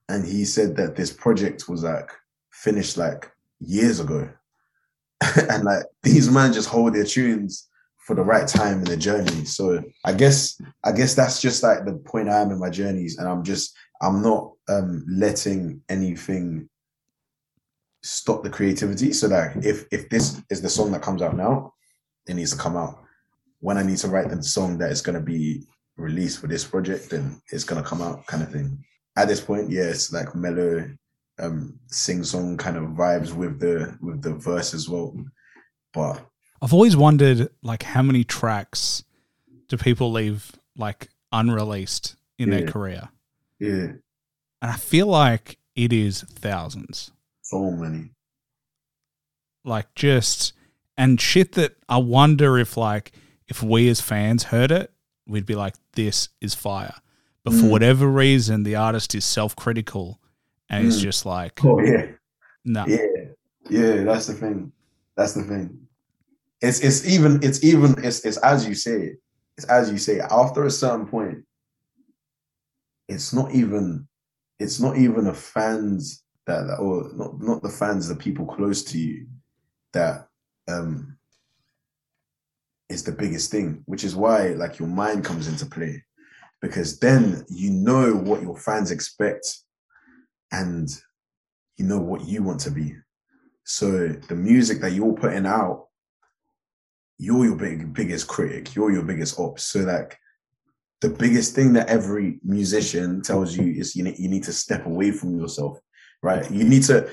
[0.09, 2.09] and he said that this project was like
[2.49, 4.27] finished like years ago.
[5.51, 7.69] and like these men just hold their tunes
[8.01, 9.45] for the right time in the journey.
[9.45, 13.17] So I guess I guess that's just like the point I am in my journeys,
[13.17, 16.69] and I'm just I'm not um letting anything
[18.03, 19.13] stop the creativity.
[19.13, 21.73] So that if if this is the song that comes out now,
[22.27, 23.03] it needs to come out.
[23.59, 27.11] When I need to write the song that is gonna be released for this project,
[27.11, 28.83] then it's gonna come out, kind of thing.
[29.15, 30.89] At this point, yeah, it's like mellow,
[31.37, 35.15] um, sing song kind of vibes with the with the verse as well.
[35.93, 36.25] But
[36.61, 39.03] I've always wondered, like, how many tracks
[39.67, 43.09] do people leave like unreleased in their career?
[43.59, 43.93] yeah,
[44.61, 47.11] And I feel like it is thousands.
[47.41, 48.11] so many.
[49.63, 50.53] Like, just
[50.97, 53.11] and shit that I wonder if, like,
[53.47, 54.91] if we as fans heard it,
[55.27, 56.95] we'd be like, "This is fire."
[57.43, 57.69] But for Mm.
[57.69, 60.19] whatever reason, the artist is self-critical
[60.69, 61.01] and is Mm.
[61.03, 62.07] just like, Oh yeah.
[62.65, 62.97] "No, Yeah,
[63.69, 64.71] yeah, that's the thing.
[65.15, 65.87] That's the thing.
[66.61, 69.15] It's it's even it's even it's it's as you say.
[69.57, 70.19] It's as you say.
[70.19, 71.39] After a certain point,
[73.07, 74.07] it's not even
[74.59, 78.83] it's not even the fans that that- or not not the fans, the people close
[78.85, 79.27] to you
[79.93, 80.27] that
[80.67, 81.17] um
[82.89, 86.03] is the biggest thing, which is why like your mind comes into play.
[86.61, 89.57] Because then you know what your fans expect
[90.51, 90.89] and
[91.77, 92.95] you know what you want to be.
[93.63, 95.87] So the music that you're putting out,
[97.21, 99.63] you're your big biggest critic, you're your biggest ops.
[99.65, 100.17] So like
[101.01, 104.87] the biggest thing that every musician tells you is you need, you need to step
[104.87, 105.79] away from yourself,
[106.23, 106.49] right?
[106.49, 107.09] You need to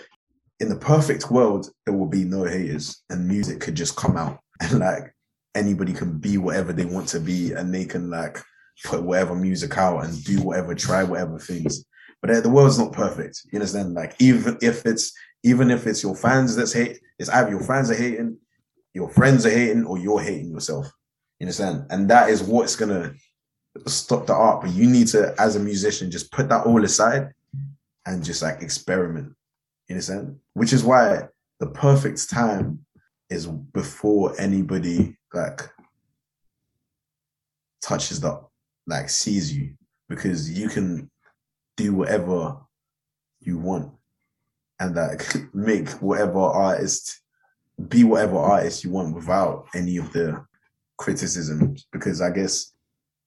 [0.61, 4.41] in the perfect world, there will be no haters and music could just come out
[4.61, 5.15] and like
[5.55, 8.39] anybody can be whatever they want to be and they can like
[8.85, 11.85] put whatever music out and do whatever, try whatever things.
[12.23, 13.43] But uh, the world's not perfect.
[13.53, 13.93] You understand?
[13.93, 15.13] Like even if it's
[15.45, 18.39] even if it's your fans that's hate, it's either your fans are hating,
[18.99, 20.87] your friends are hating, or you're hating yourself.
[21.39, 21.87] You understand?
[21.89, 23.15] And that is what's gonna
[23.87, 24.63] stop the art.
[24.63, 27.33] But you need to, as a musician, just put that all aside
[28.07, 29.37] and just like experiment.
[29.87, 30.41] You understand?
[30.55, 31.29] Which is why
[31.61, 32.85] the perfect time
[33.31, 35.61] is before anybody like
[37.81, 38.41] touches the
[38.89, 39.75] like sees you
[40.09, 41.09] because you can
[41.77, 42.57] do whatever
[43.39, 43.93] you want
[44.81, 45.23] and like
[45.55, 47.21] make whatever artist
[47.87, 50.45] be whatever artist you want without any of the
[50.97, 52.73] criticisms because i guess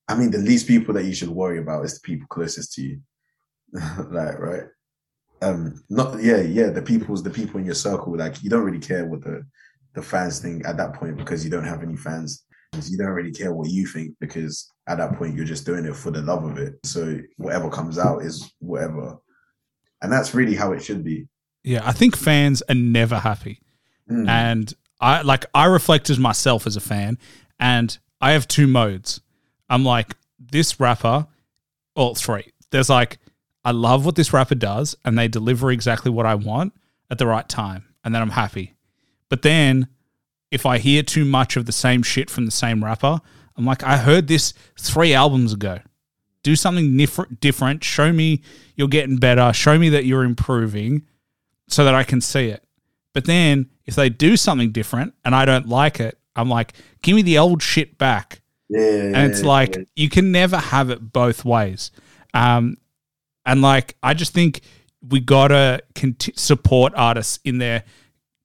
[0.10, 2.82] i mean the least people that you should worry about is the people closest to
[2.82, 3.02] you.
[4.10, 4.64] Like right?
[5.42, 8.80] Um not yeah yeah the people's the people in your circle like you don't really
[8.80, 9.46] care what the
[9.94, 12.44] the fans think at that point because you don't have any fans.
[12.90, 15.96] You don't really care what you think because at that point you're just doing it
[15.96, 16.76] for the love of it.
[16.86, 19.18] So whatever comes out is whatever.
[20.02, 21.28] And that's really how it should be.
[21.64, 23.60] Yeah." I think fans are never happy.
[24.12, 24.28] Mm.
[24.28, 27.18] and I like I reflect as myself as a fan,
[27.60, 29.22] and I have two modes.
[29.70, 31.28] I'm like this rapper,
[31.96, 32.52] or three.
[32.72, 33.18] There's like
[33.64, 36.74] I love what this rapper does, and they deliver exactly what I want
[37.10, 38.76] at the right time, and then I'm happy.
[39.30, 39.88] But then
[40.52, 43.22] if I hear too much of the same shit from the same rapper,
[43.56, 45.80] I'm like, I heard this three albums ago.
[46.44, 47.40] Do something different.
[47.40, 47.84] Different.
[47.84, 48.42] Show me
[48.76, 49.54] you're getting better.
[49.54, 51.04] Show me that you're improving,
[51.68, 52.64] so that I can see it.
[53.14, 57.14] But then if they do something different and I don't like it, I'm like, give
[57.14, 58.42] me the old shit back.
[58.70, 61.92] yeah And it's like you can never have it both ways.
[62.34, 62.78] Um,
[63.46, 64.62] and like I just think
[65.06, 67.84] we gotta conti- support artists in their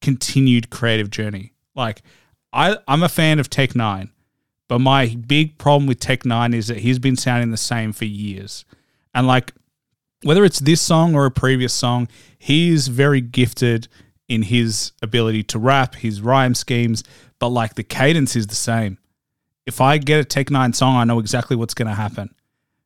[0.02, 1.52] continued creative journey.
[1.76, 2.02] Like
[2.52, 4.10] I, I'm a fan of Tech N9ne,
[4.66, 8.04] but my big problem with Tech N9ne is that he's been sounding the same for
[8.04, 8.64] years.
[9.14, 9.52] And like
[10.24, 13.86] whether it's this song or a previous song, he's very gifted
[14.28, 17.04] in his ability to rap, his rhyme schemes,
[17.38, 18.98] but like the cadence is the same.
[19.66, 22.34] If I get a Tech N9ne song, I know exactly what's going to happen.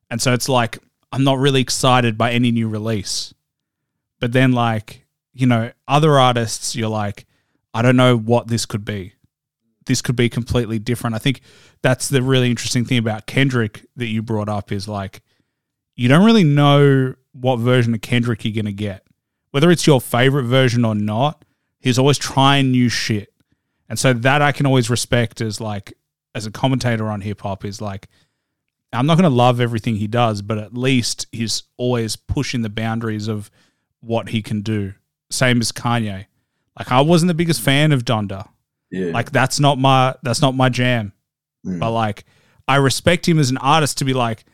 [0.09, 0.79] And so it's like,
[1.11, 3.33] I'm not really excited by any new release.
[4.19, 7.25] But then, like, you know, other artists, you're like,
[7.73, 9.13] I don't know what this could be.
[9.85, 11.15] This could be completely different.
[11.15, 11.41] I think
[11.81, 15.21] that's the really interesting thing about Kendrick that you brought up is like,
[15.95, 19.05] you don't really know what version of Kendrick you're going to get.
[19.51, 21.45] Whether it's your favorite version or not,
[21.79, 23.33] he's always trying new shit.
[23.89, 25.93] And so that I can always respect as like
[26.33, 28.07] as a commentator on hip hop is like
[28.93, 32.69] I'm not going to love everything he does, but at least he's always pushing the
[32.69, 33.49] boundaries of
[34.01, 34.93] what he can do.
[35.29, 36.25] Same as Kanye.
[36.77, 38.47] Like I wasn't the biggest fan of Donda.
[38.89, 39.11] Yeah.
[39.11, 41.13] Like that's not my that's not my jam.
[41.65, 41.79] Mm.
[41.79, 42.25] But like
[42.67, 44.45] I respect him as an artist to be like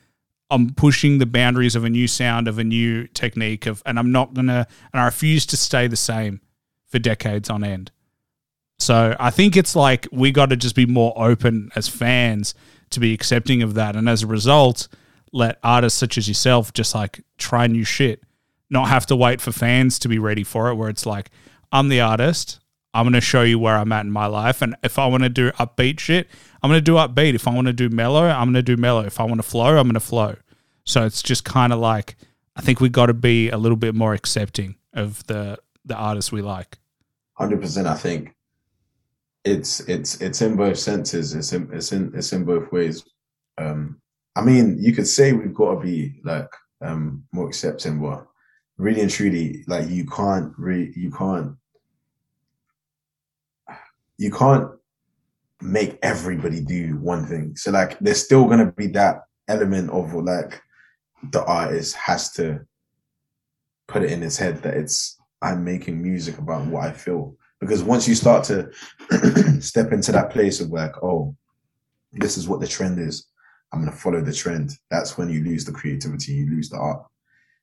[0.50, 4.12] I'm pushing the boundaries of a new sound of a new technique of and I'm
[4.12, 6.42] not to and I refuse to stay the same
[6.88, 7.92] for decades on end.
[8.80, 12.54] So I think it's like we got to just be more open as fans
[12.92, 14.88] to be accepting of that and as a result
[15.34, 18.24] let artists such as yourself just like try new shit
[18.70, 21.30] not have to wait for fans to be ready for it where it's like
[21.72, 22.60] i'm the artist
[22.98, 25.24] i'm going to show you where i'm at in my life and if i want
[25.24, 26.28] to do upbeat shit
[26.62, 28.78] i'm going to do upbeat if i want to do mellow i'm going to do
[28.78, 30.36] mellow if i want to flow i'm going to flow
[30.84, 32.16] so it's just kind of like
[32.56, 36.32] i think we got to be a little bit more accepting of the the artists
[36.32, 36.80] we like
[37.38, 37.86] Hundred percent.
[37.86, 38.34] I think
[39.46, 41.36] it's it's it's in both senses.
[41.36, 43.06] It's in it's in it's in both ways.
[43.60, 44.02] Um,
[44.36, 46.50] I mean, you could say we've got to be like
[46.82, 48.26] um more accepting, but
[48.78, 51.56] really and truly, like you can't re you can't
[54.18, 54.70] you can't
[55.62, 57.56] make everybody do one thing.
[57.56, 60.62] So like, there's still gonna be that element of like
[61.32, 62.66] the artist has to
[63.88, 67.36] put it in his head that it's I'm making music about what I feel.
[67.60, 68.72] Because once you start to
[69.62, 71.36] step into that place of like, oh,
[72.14, 73.28] this is what the trend is,
[73.72, 74.72] I'm gonna follow the trend.
[74.90, 77.04] That's when you lose the creativity, you lose the art.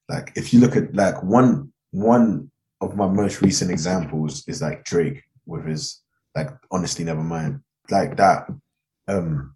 [0.08, 2.50] Like if you look at like one one
[2.80, 6.03] of my most recent examples is like Drake with his
[6.34, 7.62] like honestly Nevermind.
[7.90, 8.48] Like that.
[9.08, 9.54] Um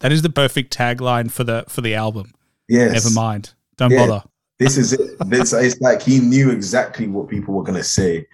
[0.00, 2.32] that is the perfect tagline for the for the album
[2.68, 2.92] yes.
[2.92, 4.06] never mind don't Yeah.
[4.06, 4.24] bother
[4.58, 5.18] this is it.
[5.26, 8.26] This it's like he knew exactly what people were gonna say,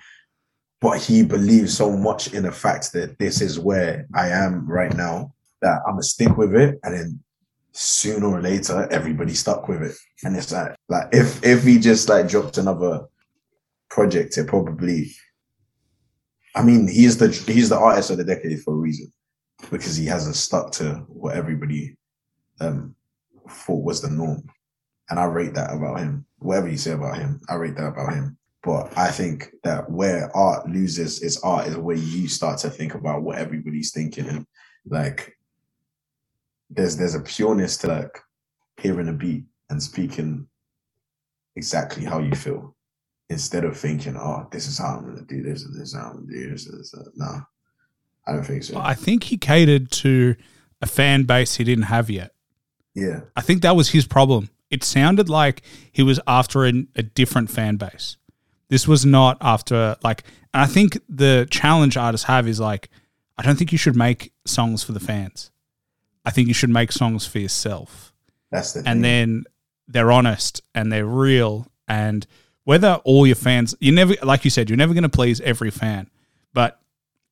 [0.80, 4.94] but he believed so much in the fact that this is where I am right
[4.94, 5.32] now
[5.62, 7.20] that I'm gonna stick with it, and then
[7.72, 9.96] sooner or later everybody stuck with it.
[10.22, 13.06] And it's like, like if if he just like dropped another
[13.88, 15.12] project, it probably.
[16.54, 19.12] I mean, he's the he's the artist of the decade for a reason,
[19.70, 21.96] because he hasn't stuck to what everybody
[22.60, 22.94] um
[23.48, 24.42] thought was the norm
[25.10, 26.24] and I rate that about him.
[26.38, 28.38] Whatever you say about him, I rate that about him.
[28.62, 32.94] But I think that where art loses its art is where you start to think
[32.94, 34.46] about what everybody's thinking, and
[34.86, 35.36] like
[36.70, 38.18] there's there's a pureness to like
[38.76, 40.46] hearing a beat and speaking
[41.56, 42.76] exactly how you feel
[43.30, 46.10] instead of thinking, oh, this is how I'm gonna do this and this is how
[46.10, 46.92] I'm gonna do this and this.
[46.92, 47.40] And no,
[48.26, 48.74] I don't think so.
[48.74, 50.34] Well, I think he catered to
[50.82, 52.32] a fan base he didn't have yet.
[52.94, 54.50] yeah, I think that was his problem.
[54.68, 58.16] It sounded like he was after a, a different fan base.
[58.68, 62.88] This was not after like, and I think the challenge artists have is like,
[63.38, 65.50] I don't think you should make songs for the fans.
[66.24, 68.12] I think you should make songs for yourself.
[68.50, 68.92] that's the thing.
[68.92, 69.44] and then
[69.88, 72.26] they're honest and they're real and
[72.64, 75.70] whether all your fans you never like you said you're never going to please every
[75.70, 76.08] fan
[76.52, 76.80] but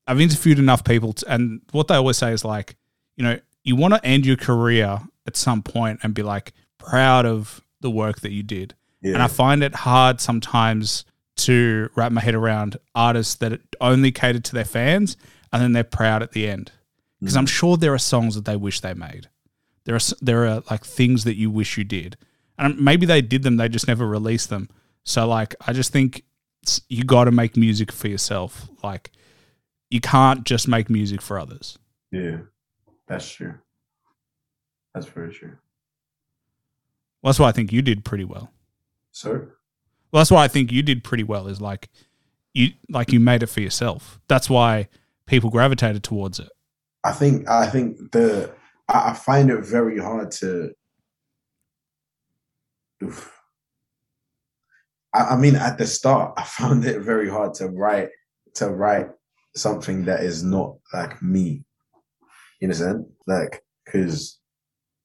[0.06, 2.76] i've interviewed enough people to, and what they always say is like
[3.16, 7.26] you know you want to end your career at some point and be like proud
[7.26, 8.74] of the work that you did.
[9.00, 9.14] Yeah.
[9.14, 11.04] and i find it hard sometimes
[11.36, 15.16] to wrap my head around artists that only cater to their fans
[15.52, 16.72] and then they're proud at the end.
[17.20, 17.50] Because i'm mm.
[17.50, 19.28] sure there are songs that they wish they made.
[19.84, 22.16] There are there are like things that you wish you did,
[22.58, 24.68] and maybe they did them, they just never released them.
[25.08, 26.22] So like, I just think
[26.90, 28.68] you got to make music for yourself.
[28.84, 29.10] Like,
[29.90, 31.78] you can't just make music for others.
[32.10, 32.40] yeah,
[33.06, 33.54] that's true.
[34.92, 35.56] That's very true.
[37.22, 38.52] Well, that's why I think you did pretty well.
[39.12, 39.30] So
[40.12, 41.48] Well, that's why I think you did pretty well.
[41.48, 41.88] Is like
[42.52, 44.20] you like you made it for yourself.
[44.28, 44.88] That's why
[45.24, 46.50] people gravitated towards it.
[47.02, 48.52] I think I think the
[48.88, 50.72] I, find it very hard to.
[53.02, 53.37] Oof.
[55.14, 58.10] I, I mean, at the start, I found it very hard to write
[58.54, 59.08] to write
[59.54, 61.64] something that is not like me.
[62.60, 63.06] You understand?
[63.26, 64.38] Like, because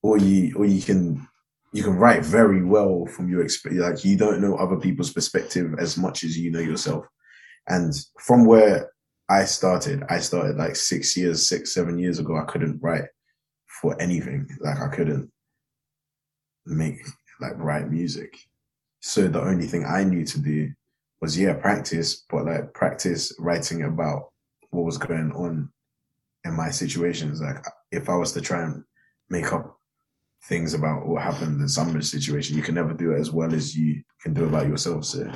[0.02, 1.28] or you or you can
[1.72, 3.84] you can write very well from your experience.
[3.84, 7.06] Like, you don't know other people's perspective as much as you know yourself.
[7.68, 8.92] And from where
[9.30, 10.04] I started.
[10.10, 12.38] I started like six years, six, seven years ago.
[12.38, 13.06] I couldn't write
[13.82, 14.48] for anything.
[14.60, 15.32] Like I couldn't
[16.66, 17.00] make
[17.40, 18.38] like write music.
[19.06, 20.72] So the only thing I knew to do
[21.20, 24.30] was yeah, practice, but like practice writing about
[24.70, 25.70] what was going on
[26.46, 27.42] in my situations.
[27.42, 27.58] Like
[27.92, 28.82] if I was to try and
[29.30, 29.78] make up
[30.46, 33.76] things about what happened in somebody's situation, you can never do it as well as
[33.76, 35.04] you can do about yourself.
[35.04, 35.30] So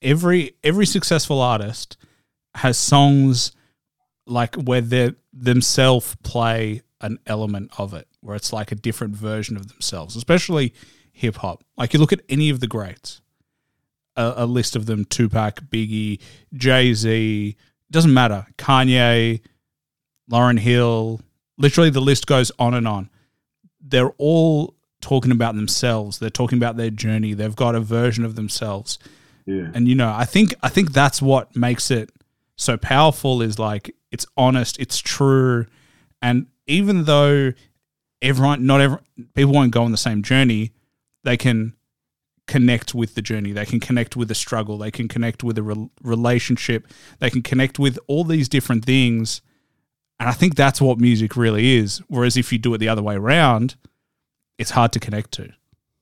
[0.00, 1.98] every every successful artist
[2.54, 3.52] has songs
[4.26, 9.58] like where they themselves play an element of it, where it's like a different version
[9.58, 10.72] of themselves, especially
[11.14, 11.64] hip hop.
[11.78, 13.22] Like you look at any of the greats,
[14.16, 16.20] a, a list of them: Tupac, Biggie,
[16.52, 17.56] Jay Z.
[17.90, 18.46] Doesn't matter.
[18.58, 19.40] Kanye,
[20.30, 21.20] Lauryn Hill.
[21.56, 23.08] Literally, the list goes on and on.
[23.80, 26.18] They're all talking about themselves.
[26.18, 27.34] They're talking about their journey.
[27.34, 28.98] They've got a version of themselves.
[29.46, 29.70] Yeah.
[29.74, 32.10] And you know, I think I think that's what makes it
[32.56, 35.66] so powerful is like it's honest, it's true,
[36.22, 37.52] and even though
[38.22, 38.98] everyone not every
[39.34, 40.72] people won't go on the same journey,
[41.24, 41.74] they can
[42.46, 43.52] connect with the journey.
[43.52, 44.78] They can connect with the struggle.
[44.78, 46.86] They can connect with a rel relationship.
[47.18, 49.40] They can connect with all these different things.
[50.20, 51.98] And I think that's what music really is.
[52.08, 53.76] Whereas if you do it the other way around,
[54.58, 55.52] it's hard to connect to.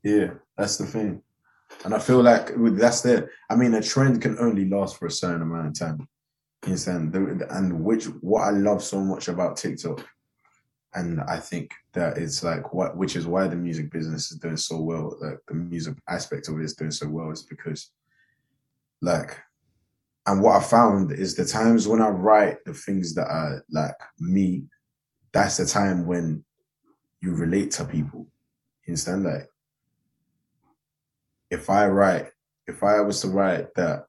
[0.02, 1.22] Yeah, that's the thing.
[1.84, 3.28] And I feel like that's the.
[3.48, 6.08] I mean, a trend can only last for a certain amount of time.
[6.64, 7.14] You understand?
[7.14, 10.04] And which what I love so much about TikTok,
[10.94, 14.56] and I think that it's like what, which is why the music business is doing
[14.56, 15.16] so well.
[15.20, 17.90] Like the music aspect of it is doing so well, is because,
[19.00, 19.38] like,
[20.26, 23.94] and what I found is the times when I write the things that are like
[24.20, 24.64] me,
[25.32, 26.44] that's the time when
[27.20, 28.26] you relate to people.
[28.84, 29.24] You understand?
[29.24, 29.48] Like,
[31.50, 32.28] if I write,
[32.66, 34.06] if I was to write that,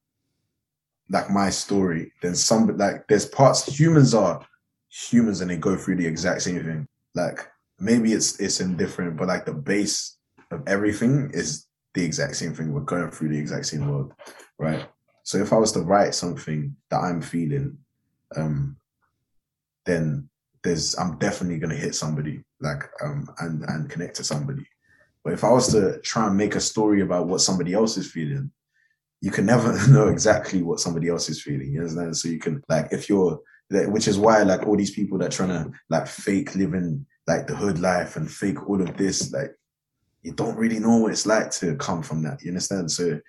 [1.10, 4.46] like my story, then some like there's parts humans are
[4.94, 6.88] humans and they go through the exact same thing.
[7.16, 7.40] Like
[7.80, 10.18] maybe it's it's indifferent, but like the base
[10.52, 12.72] of everything is the exact same thing.
[12.72, 14.14] We're going through the exact same world,
[14.60, 14.88] right?
[15.24, 17.78] So if I was to write something that I'm feeling,
[18.36, 18.78] um,
[19.86, 20.30] then
[20.64, 24.66] there's I'm definitely gonna hit somebody, like um, and and connect to somebody.
[25.24, 28.12] But if I was to try and make a story about what somebody else is
[28.12, 28.52] feeling,
[29.22, 31.72] you can never know exactly what somebody else is feeling.
[31.72, 32.16] You understand?
[32.16, 33.40] So you can like if you're
[33.90, 37.56] which is why like all these people that trying to like fake living like the
[37.56, 39.52] hood life and fake all of this, like
[40.22, 42.42] you don't really know what it's like to come from that.
[42.42, 42.92] You understand?
[42.92, 43.20] So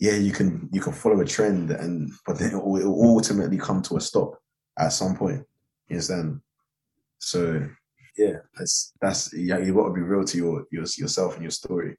[0.00, 3.82] yeah, you can you can follow a trend and but then it will ultimately come
[3.82, 4.38] to a stop
[4.78, 5.44] at some point.
[5.88, 6.40] You understand?
[7.18, 7.66] So
[8.16, 11.50] yeah, that's that's yeah, you got to be real to your, your yourself and your
[11.50, 11.96] story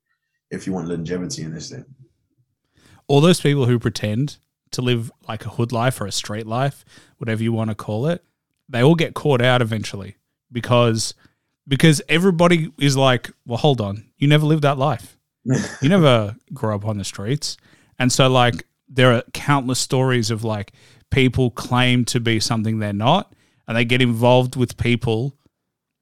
[0.52, 1.86] if you want longevity in this thing.
[3.08, 4.38] all those people who pretend
[4.76, 6.86] to live like a hood life or a straight life,
[7.18, 8.24] whatever you want to call it,
[8.70, 10.16] they all get caught out eventually
[10.52, 11.14] because
[11.68, 15.18] because everybody is like, well, hold on, you never lived that life.
[15.82, 17.58] You never grew up on the streets.
[18.00, 20.72] And so like there are countless stories of like
[21.12, 23.34] people claim to be something they're not
[23.68, 25.38] and they get involved with people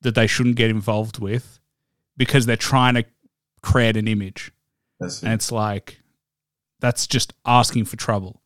[0.02, 1.60] that they shouldn't get involved with
[2.18, 3.06] because they're trying to
[3.62, 4.52] create an image.
[5.24, 6.02] And it's like,
[6.80, 8.42] that's just asking for trouble.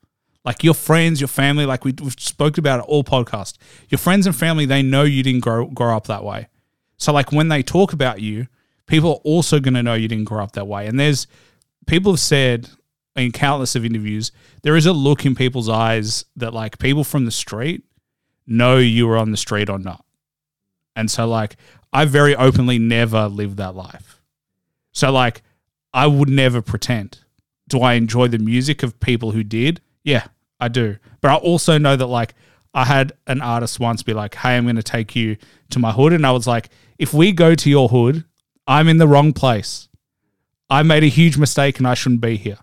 [0.47, 3.57] Like your friends, your family, like we, we've spoke about it all podcast.
[3.89, 6.47] Your friends and family, they know you didn't grow grow up that way.
[6.95, 8.47] So like when they talk about you,
[8.85, 10.87] people are also going to know you didn't grow up that way.
[10.87, 11.27] And there's
[11.85, 12.69] people have said
[13.17, 14.31] in countless of interviews,
[14.61, 17.83] there is a look in people's eyes that like people from the street
[18.47, 20.05] know you were on the street or not.
[20.95, 21.57] And so like
[21.91, 24.21] I very openly never lived that life.
[24.93, 25.41] So like
[25.93, 27.19] I would never pretend.
[27.67, 29.81] Do I enjoy the music of people who did?
[30.05, 30.27] Yeah,
[30.60, 30.97] I do.
[31.22, 32.34] But I also know that like
[32.74, 35.38] I had an artist once be like, "Hey, I'm going to take you
[35.72, 38.24] to my hood," and I was like, "If we go to your hood,
[38.68, 39.88] I'm in the wrong place.
[40.70, 42.60] I made a huge mistake and I shouldn't be here."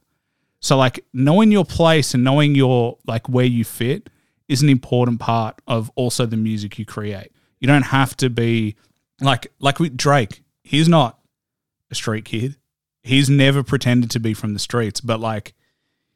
[0.60, 4.08] So like knowing your place and knowing your like where you fit
[4.48, 7.32] is an important part of also the music you create.
[7.60, 8.76] You don't have to be
[9.20, 10.42] like like with Drake.
[10.62, 11.18] He's not
[11.90, 12.56] a street kid.
[13.02, 15.54] He's never pretended to be from the streets, but like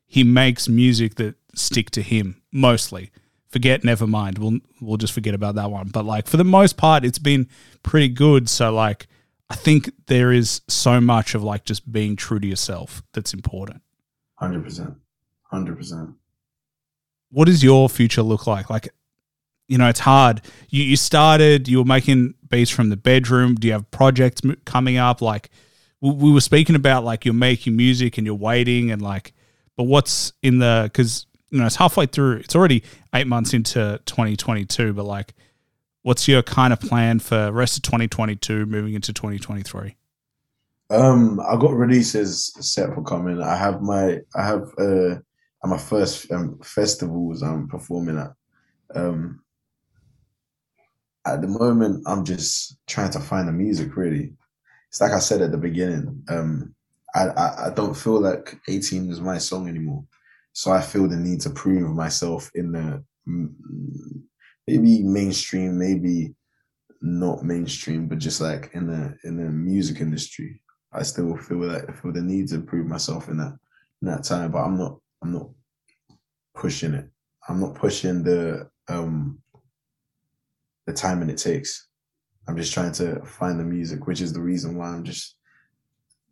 [0.06, 3.10] he makes music that stick to him mostly.
[3.48, 4.38] Forget Nevermind.
[4.38, 5.88] We'll we'll just forget about that one.
[5.88, 7.48] But like for the most part, it's been
[7.82, 8.48] pretty good.
[8.48, 9.06] So like
[9.50, 13.82] I think there is so much of like just being true to yourself that's important.
[14.34, 14.94] Hundred percent,
[15.44, 16.10] hundred percent.
[17.30, 18.70] What does your future look like?
[18.70, 18.88] Like,
[19.66, 20.42] you know, it's hard.
[20.68, 21.68] You you started.
[21.68, 23.54] You were making beats from the bedroom.
[23.54, 25.22] Do you have projects coming up?
[25.22, 25.50] Like,
[26.00, 29.32] we, we were speaking about like you're making music and you're waiting and like,
[29.76, 32.38] but what's in the because you know it's halfway through.
[32.38, 32.82] It's already
[33.14, 34.92] eight months into 2022.
[34.92, 35.34] But like,
[36.02, 39.96] what's your kind of plan for rest of 2022 moving into 2023?
[40.90, 43.42] Um, I got releases set for coming.
[43.42, 45.16] I have my, I have uh,
[45.64, 48.32] my first um, festivals I'm performing at.
[48.94, 49.42] Um,
[51.26, 53.96] at the moment, I'm just trying to find the music.
[53.96, 54.32] Really,
[54.88, 56.22] it's like I said at the beginning.
[56.28, 56.74] Um,
[57.14, 60.04] I, I, I don't feel like 18 is my song anymore.
[60.52, 63.52] So I feel the need to prove myself in the mm,
[64.66, 66.34] maybe mainstream, maybe
[67.00, 70.60] not mainstream, but just like in the in the music industry.
[70.92, 73.56] I still feel that feel the need to prove myself in that
[74.02, 75.50] in that time, but I'm not I'm not
[76.54, 77.08] pushing it.
[77.48, 79.40] I'm not pushing the um
[80.86, 81.88] the time and it takes.
[82.48, 85.36] I'm just trying to find the music, which is the reason why I'm just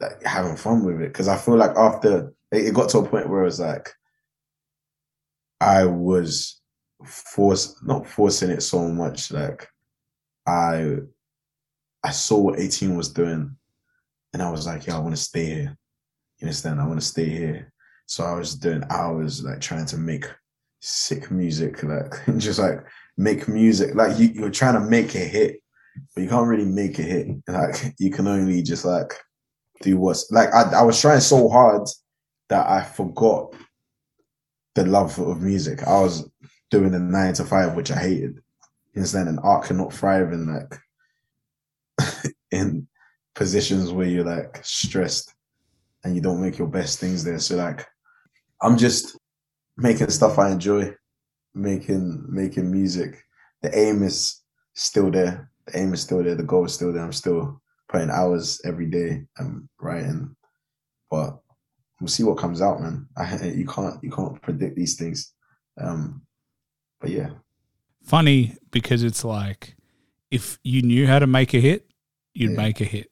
[0.01, 1.13] like having fun with it.
[1.13, 3.93] Cause I feel like after it got to a point where it was like
[5.61, 6.61] I was
[7.05, 9.67] forced not forcing it so much, like
[10.47, 10.97] I
[12.05, 13.57] I saw what 18 was doing
[14.33, 15.77] and I was like, yeah, I want to stay here.
[16.39, 16.81] You understand?
[16.81, 17.73] I want to stay here.
[18.07, 20.27] So I was doing hours like trying to make
[20.81, 22.85] sick music, like just like
[23.17, 23.95] make music.
[23.95, 25.63] Like you, you're trying to make a hit,
[26.15, 27.29] but you can't really make a hit.
[27.49, 29.15] Like you can only just like
[29.83, 31.89] do what's like I, I was trying so hard
[32.49, 33.55] that I forgot
[34.77, 35.83] the love of music.
[35.85, 36.31] I was
[36.71, 38.37] doing a nine to five, which I hated.
[38.93, 39.29] You understand?
[39.29, 40.47] And art cannot thrive in
[41.99, 42.87] like in
[43.35, 45.35] positions where you're like stressed
[46.05, 47.39] and you don't make your best things there.
[47.39, 47.87] So like
[48.63, 49.19] I'm just
[49.79, 50.95] making stuff I enjoy,
[51.55, 53.23] making making music.
[53.63, 54.43] The aim is
[54.75, 55.51] still there.
[55.67, 56.35] The aim is still there.
[56.35, 57.03] The goal is still there.
[57.03, 60.37] I'm still putting hours every day and writing,
[61.11, 61.39] but
[62.01, 63.09] we'll see what comes out, man.
[63.17, 65.33] I, you can't you can't predict these things.
[65.81, 66.23] Um,
[67.01, 67.31] but yeah,
[68.05, 69.77] Funny because it's like
[70.31, 71.91] if you knew how to make a hit,
[72.35, 72.57] you'd Yeah.
[72.57, 73.11] make a hit.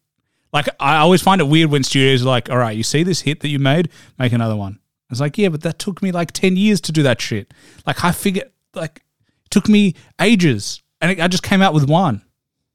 [0.52, 3.22] Like I always find it weird when studios are like, all right, you see this
[3.22, 4.74] hit that you made, make another one.
[4.74, 7.52] I was like, yeah, but that took me like 10 years to do that shit.
[7.86, 9.02] Like I figured like
[9.44, 12.22] it took me ages and it, I just came out with one.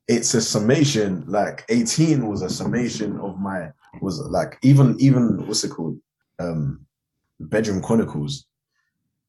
[0.07, 1.23] it's a summation.
[1.27, 5.99] Like 18 was a summation of my was like even even what's it called?
[6.39, 6.85] Um,
[7.39, 8.45] Bedroom Chronicles.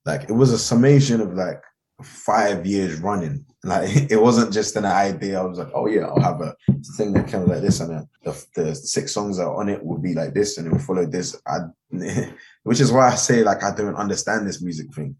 [0.04, 1.62] Like it was a summation of like
[2.02, 3.44] five years running.
[3.62, 5.38] Like it wasn't just an idea.
[5.38, 6.56] I was like, oh yeah, I'll have a
[6.96, 9.98] thing that comes like this, and the, the six songs that are on it will
[9.98, 11.38] be like this, and it will follow this.
[11.46, 11.58] I,
[12.62, 15.14] which is why I say like I don't understand this music thing.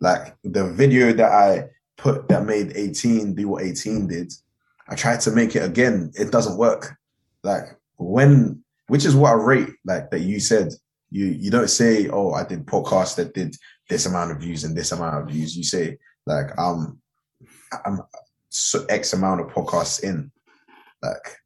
[0.00, 1.68] Like the video that I
[1.98, 4.32] put that made 18 do what 18 did.
[4.88, 6.12] I tried to make it again.
[6.14, 6.96] It doesn't work.
[7.42, 9.70] Like when, which is what I rate.
[9.84, 10.72] Like that you said,
[11.10, 13.56] you you don't say, oh, I did podcasts that did
[13.88, 15.56] this amount of views and this amount of views.
[15.56, 17.00] You say like um
[17.84, 18.00] I'm
[18.48, 20.30] so X amount of podcasts in,
[21.02, 21.36] like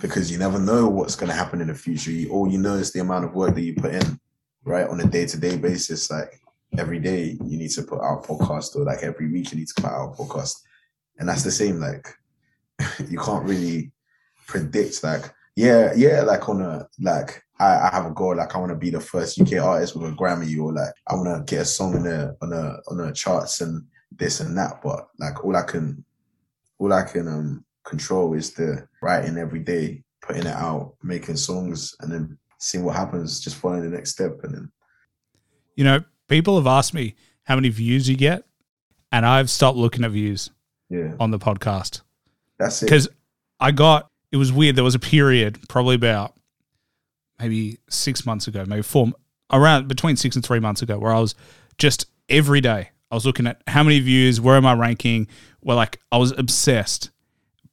[0.00, 2.10] because you never know what's going to happen in the future.
[2.10, 4.20] You, all you know is the amount of work that you put in,
[4.64, 6.10] right, on a day to day basis.
[6.10, 6.40] Like
[6.76, 9.82] every day you need to put out podcast, or like every week you need to
[9.82, 10.54] put out podcast,
[11.18, 11.80] and that's the same.
[11.80, 12.06] Like
[13.08, 13.92] you can't really
[14.46, 15.02] predict.
[15.02, 18.36] Like yeah, yeah, like on a like I, I have a goal.
[18.36, 21.14] Like I want to be the first UK artist with a Grammy, or like I
[21.14, 24.56] want to get a song in the on a on the charts and this and
[24.56, 24.80] that.
[24.84, 26.04] But like all I can,
[26.78, 31.92] all I can um control is the writing every day, putting it out, making songs,
[31.98, 33.40] and then seeing what happens.
[33.40, 34.70] Just following the next step, and then
[35.74, 38.44] You know, people have asked me how many views you get,
[39.10, 40.50] and I've stopped looking at views
[40.88, 42.02] yeah, on the podcast.
[42.60, 42.86] that's it.
[42.86, 43.08] because
[43.58, 44.76] I got it was weird.
[44.76, 46.34] There was a period, probably about
[47.38, 49.12] maybe six months ago, maybe four,
[49.52, 51.34] around between six and three months ago, where I was
[51.78, 52.90] just every day.
[53.10, 55.28] I was looking at how many views, where am I ranking?
[55.62, 57.10] Well, like I was obsessed,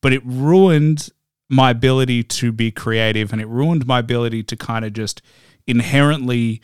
[0.02, 1.10] but it ruined
[1.50, 5.22] my ability to be creative, and it ruined my ability to kind of just
[5.68, 6.62] inherently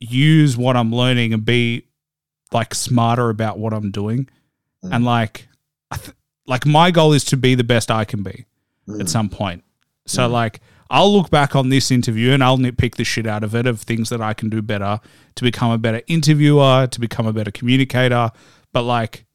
[0.00, 1.86] use what I'm learning and be
[2.52, 4.28] like smarter about what I'm doing,
[4.82, 5.06] and mm.
[5.06, 5.48] like,
[5.90, 8.46] I th- like my goal is to be the best I can be
[8.88, 9.08] at mm.
[9.08, 9.64] some point.
[10.06, 13.54] So like I'll look back on this interview and I'll nitpick the shit out of
[13.54, 15.00] it of things that I can do better
[15.34, 18.30] to become a better interviewer, to become a better communicator.
[18.72, 19.26] But like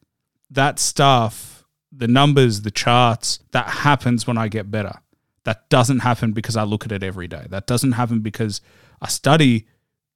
[0.50, 5.00] that stuff, the numbers, the charts, that happens when I get better.
[5.44, 7.48] That doesn't happen because I look at it every day.
[7.50, 8.62] That doesn't happen because
[9.02, 9.68] I study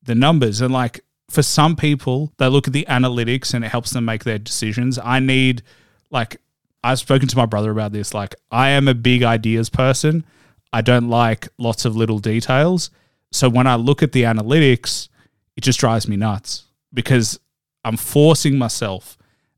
[0.04, 0.62] the numbers.
[0.62, 4.24] And like for some people, they look at the analytics and it helps them make
[4.24, 5.00] their decisions.
[5.04, 5.64] I need
[6.12, 6.40] like
[6.86, 8.14] I've spoken to my brother about this.
[8.14, 10.24] Like, I am a big ideas person.
[10.72, 12.92] I don't like lots of little details.
[13.32, 15.10] So when I look at the analytics,
[15.58, 17.40] it just drives me nuts because
[17.84, 19.18] I'm forcing myself.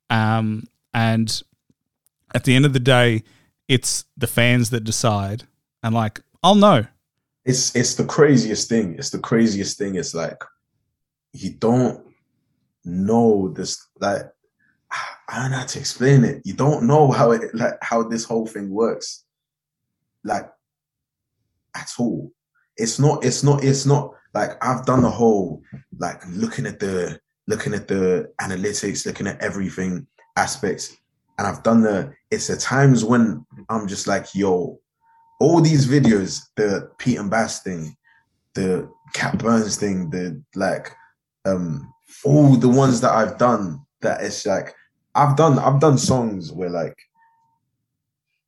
[0.10, 1.44] Um, and
[2.34, 3.24] at the end of the day,
[3.68, 5.44] it's the fans that decide.
[5.84, 6.86] And like, I'll know.
[7.44, 8.96] it's it's the craziest thing.
[8.98, 9.96] It's the craziest thing.
[9.96, 10.42] It's like
[11.34, 12.06] you don't
[12.86, 14.24] know this like
[14.92, 16.42] I don't know how to explain it.
[16.46, 19.26] You don't know how it like how this whole thing works.
[20.24, 20.50] Like
[21.76, 22.32] at all.
[22.76, 25.64] It's not, it's not, it's not like I've done the whole
[25.98, 30.96] like looking at the looking at the analytics, looking at everything aspects,
[31.38, 32.14] and I've done the.
[32.30, 34.80] It's the times when I'm just like, yo,
[35.40, 37.96] all these videos, the Pete and Bas thing,
[38.54, 40.92] the Cat Burns thing, the like,
[41.46, 44.74] um, all the ones that I've done that it's like
[45.16, 46.98] I've done I've done songs where like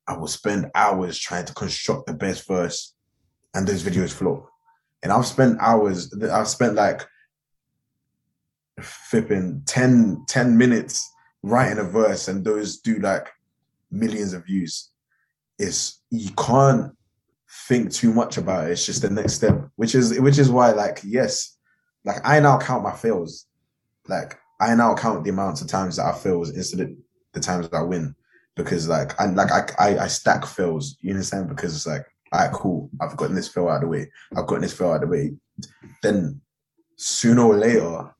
[0.06, 2.94] I will spend hours trying to construct the best verse
[3.54, 4.48] and those videos flop.
[5.02, 7.06] And I've spent hours, I've spent like
[8.80, 11.08] flipping 10, 10 minutes
[11.42, 13.28] writing a verse and those do like
[13.90, 14.90] millions of views.
[15.58, 16.92] It's you can't
[17.68, 18.72] think too much about it.
[18.72, 21.56] It's just the next step, which is which is why, like, yes,
[22.04, 23.46] like I now count my fails.
[24.08, 26.90] Like I now count the amounts of times that I fails instead of
[27.32, 28.14] the times that I win.
[28.56, 31.48] Because like I like I I, I stack fails, you understand?
[31.48, 34.10] Because it's like, all right, cool, I've gotten this fail out of the way.
[34.36, 35.32] I've gotten this fail out of the way.
[36.02, 36.40] Then
[36.96, 38.14] sooner or later,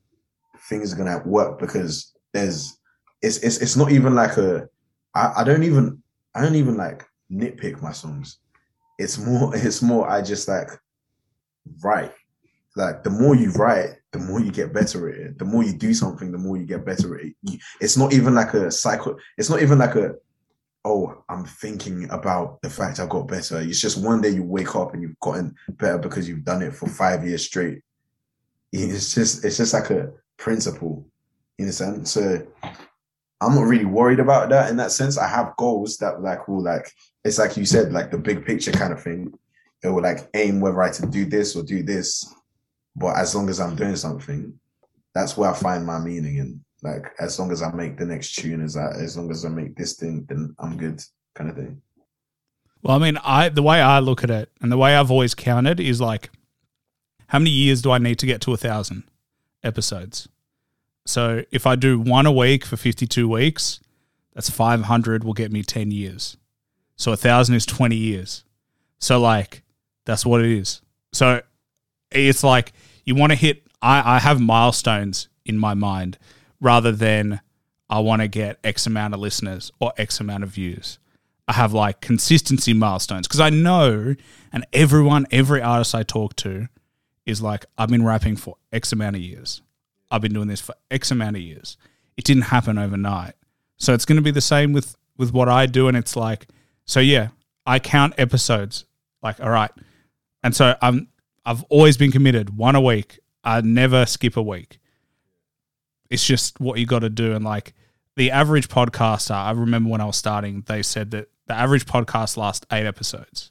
[0.68, 2.78] things are gonna work because there's
[3.20, 4.68] it's it's it's not even like a
[5.14, 6.03] I, I don't even
[6.34, 8.38] I don't even like nitpick my songs.
[8.99, 10.70] It's more it's more I just like
[11.82, 12.12] write.
[12.77, 15.39] Like the more you write, the more you get better at it.
[15.39, 17.61] The more you do something, the more you get better at it.
[17.81, 19.16] It's not even like a cycle.
[19.37, 20.14] It's not even like a
[20.85, 23.61] oh, I'm thinking about the fact I got better.
[23.61, 26.75] It's just one day you wake up and you've gotten better because you've done it
[26.75, 27.83] for five years straight.
[28.73, 31.07] It's just it's just like a principle
[31.59, 32.12] in a sense.
[32.12, 32.47] So
[33.41, 35.18] I'm not really worried about that in that sense.
[35.18, 36.91] I have goals that like will like
[37.25, 39.33] it's like you said, like the big picture kind of thing.
[39.83, 42.35] It will like aim whether I to do this or do this.
[42.97, 44.59] But as long as I'm doing something,
[45.14, 48.34] that's where I find my meaning And Like as long as I make the next
[48.34, 51.03] tune, as I, as long as I make this thing, then I'm good,
[51.34, 51.80] kind of thing.
[52.82, 55.34] Well, I mean, I the way I look at it and the way I've always
[55.34, 56.30] counted is like,
[57.28, 59.05] how many years do I need to get to a thousand
[59.62, 60.28] episodes?
[61.07, 63.80] So if I do one a week for 52 weeks,
[64.34, 66.36] that's 500 will get me 10 years.
[66.97, 68.45] So a thousand is 20 years.
[68.99, 69.62] So like,
[70.05, 70.82] that's what it is.
[71.12, 71.43] So
[72.11, 72.73] it's like
[73.05, 76.19] you want to hit, I, I have milestones in my mind
[76.61, 77.41] rather than
[77.89, 80.99] I want to get X amount of listeners or X amount of views.
[81.49, 84.15] I have like consistency milestones because I know,
[84.53, 86.69] and everyone, every artist I talk to
[87.27, 89.61] is like, I've been rapping for X amount of years.
[90.11, 91.77] I've been doing this for X amount of years.
[92.17, 93.35] It didn't happen overnight.
[93.77, 96.47] So it's going to be the same with with what I do and it's like
[96.85, 97.29] so yeah,
[97.67, 98.85] I count episodes
[99.23, 99.71] like all right.
[100.43, 101.09] And so I'm
[101.45, 103.18] I've always been committed one a week.
[103.43, 104.78] I never skip a week.
[106.11, 107.74] It's just what you got to do and like
[108.16, 112.36] the average podcaster, I remember when I was starting, they said that the average podcast
[112.36, 113.51] lasts 8 episodes.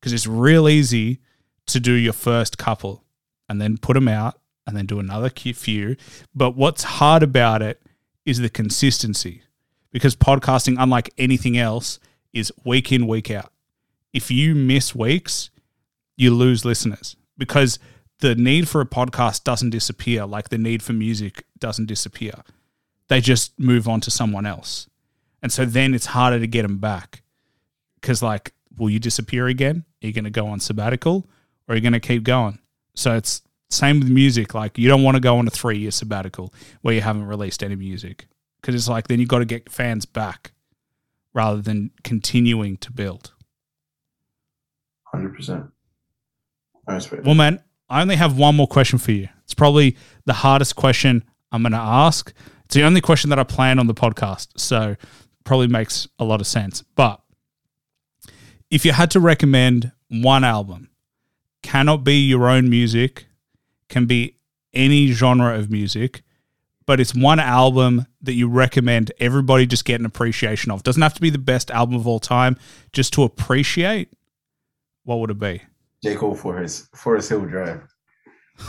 [0.00, 1.20] Cuz it's real easy
[1.66, 3.04] to do your first couple
[3.48, 5.96] and then put them out and then do another few.
[6.34, 7.82] But what's hard about it
[8.24, 9.42] is the consistency
[9.90, 11.98] because podcasting, unlike anything else,
[12.32, 13.52] is week in, week out.
[14.12, 15.49] If you miss weeks,
[16.20, 17.78] you lose listeners because
[18.18, 22.34] the need for a podcast doesn't disappear like the need for music doesn't disappear.
[23.08, 24.88] They just move on to someone else.
[25.42, 27.22] And so then it's harder to get them back
[27.98, 29.84] because, like, will you disappear again?
[30.02, 31.26] Are you going to go on sabbatical
[31.66, 32.58] or are you going to keep going?
[32.94, 33.40] So it's
[33.70, 34.52] same with music.
[34.52, 36.52] Like you don't want to go on a three year sabbatical
[36.82, 38.26] where you haven't released any music
[38.60, 40.52] because it's like then you've got to get fans back
[41.32, 43.32] rather than continuing to build.
[45.04, 45.64] Hundred percent.
[45.64, 45.79] I respect.
[47.24, 49.28] Well, man, I only have one more question for you.
[49.44, 52.32] It's probably the hardest question I'm going to ask.
[52.64, 54.96] It's the only question that I plan on the podcast, so
[55.44, 56.82] probably makes a lot of sense.
[56.94, 57.20] But
[58.70, 60.90] if you had to recommend one album,
[61.62, 63.26] cannot be your own music,
[63.88, 64.36] can be
[64.72, 66.22] any genre of music,
[66.86, 70.82] but it's one album that you recommend everybody just get an appreciation of.
[70.82, 72.56] Doesn't have to be the best album of all time,
[72.92, 74.12] just to appreciate.
[75.04, 75.62] What would it be?
[76.02, 77.82] J Cole for his Forest Hill Drive.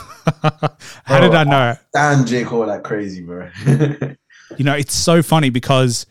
[1.04, 1.76] How did I know?
[1.94, 3.48] And J Cole like crazy, bro.
[3.66, 6.06] you know, it's so funny because,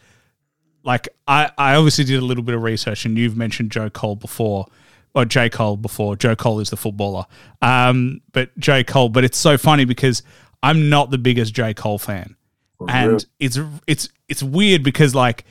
[0.83, 4.15] like, I I obviously did a little bit of research, and you've mentioned Joe Cole
[4.15, 4.67] before,
[5.13, 6.15] or J Cole before.
[6.15, 7.25] Joe Cole is the footballer,
[7.61, 9.09] um, but J Cole.
[9.09, 10.23] But it's so funny because
[10.63, 12.35] I'm not the biggest J Cole fan,
[12.77, 13.19] For and real.
[13.39, 15.45] it's it's it's weird because like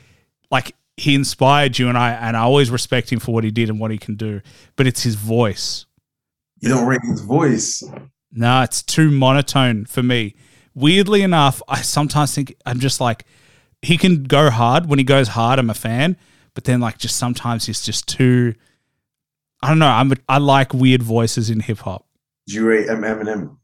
[0.49, 3.69] like he inspired you, and I and I always respect him for what he did
[3.69, 4.41] and what he can do,
[4.75, 5.85] but it's his voice.
[6.59, 7.83] you don't rate his voice.
[8.31, 10.35] No, it's too monotone for me.
[10.73, 13.25] Weirdly enough, I sometimes think I'm just like
[13.81, 14.87] he can go hard.
[14.87, 16.17] When he goes hard, I'm a fan.
[16.53, 18.53] But then like just sometimes he's just too
[19.63, 19.87] I don't know.
[19.87, 22.05] I'm a, I like weird voices in hip hop.
[22.47, 23.57] Do you rate Eminem?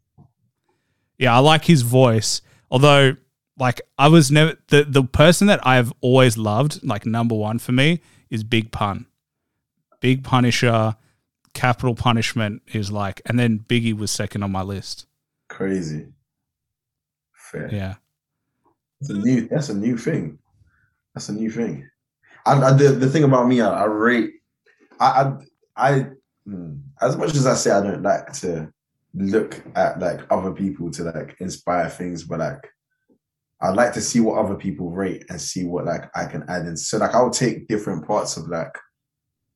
[1.18, 2.42] Yeah, I like his voice.
[2.70, 3.16] Although,
[3.58, 7.72] like, I was never the the person that I've always loved, like number one for
[7.72, 9.08] me, is Big Pun.
[10.00, 10.96] Big Punisher,
[11.54, 15.08] Capital Punishment is like, and then Biggie was second on my list.
[15.50, 16.08] Crazy.
[17.34, 17.70] Fair.
[17.74, 17.96] Yeah,
[19.02, 19.48] That's a new.
[19.48, 20.38] That's a new thing.
[21.16, 21.90] That's a new thing.
[22.46, 24.32] I, I the, the thing about me, I, I rate.
[25.00, 25.34] I
[25.76, 26.06] I, I
[26.46, 28.72] hmm, as much as I say I don't like to
[29.16, 32.68] look at like other people to like inspire things, but like
[33.62, 36.66] I like to see what other people rate and see what like I can add
[36.66, 36.78] in.
[36.78, 38.78] So like I'll take different parts of like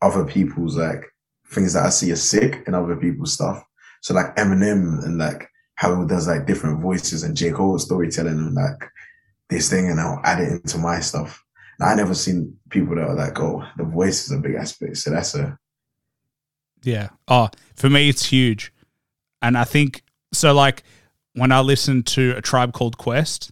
[0.01, 1.03] other people's like
[1.47, 3.63] things that I see as sick and other people's stuff.
[4.01, 7.51] So like Eminem and like how he does like different voices and J.
[7.51, 8.89] Cole storytelling and like
[9.49, 11.43] this thing and I'll add it into my stuff.
[11.79, 14.97] And I never seen people that are like, oh, the voice is a big aspect.
[14.97, 15.57] So that's a
[16.83, 17.09] yeah.
[17.27, 18.73] Oh, for me, it's huge,
[19.41, 20.03] and I think
[20.33, 20.53] so.
[20.53, 20.83] Like
[21.33, 23.51] when I listen to a tribe called Quest,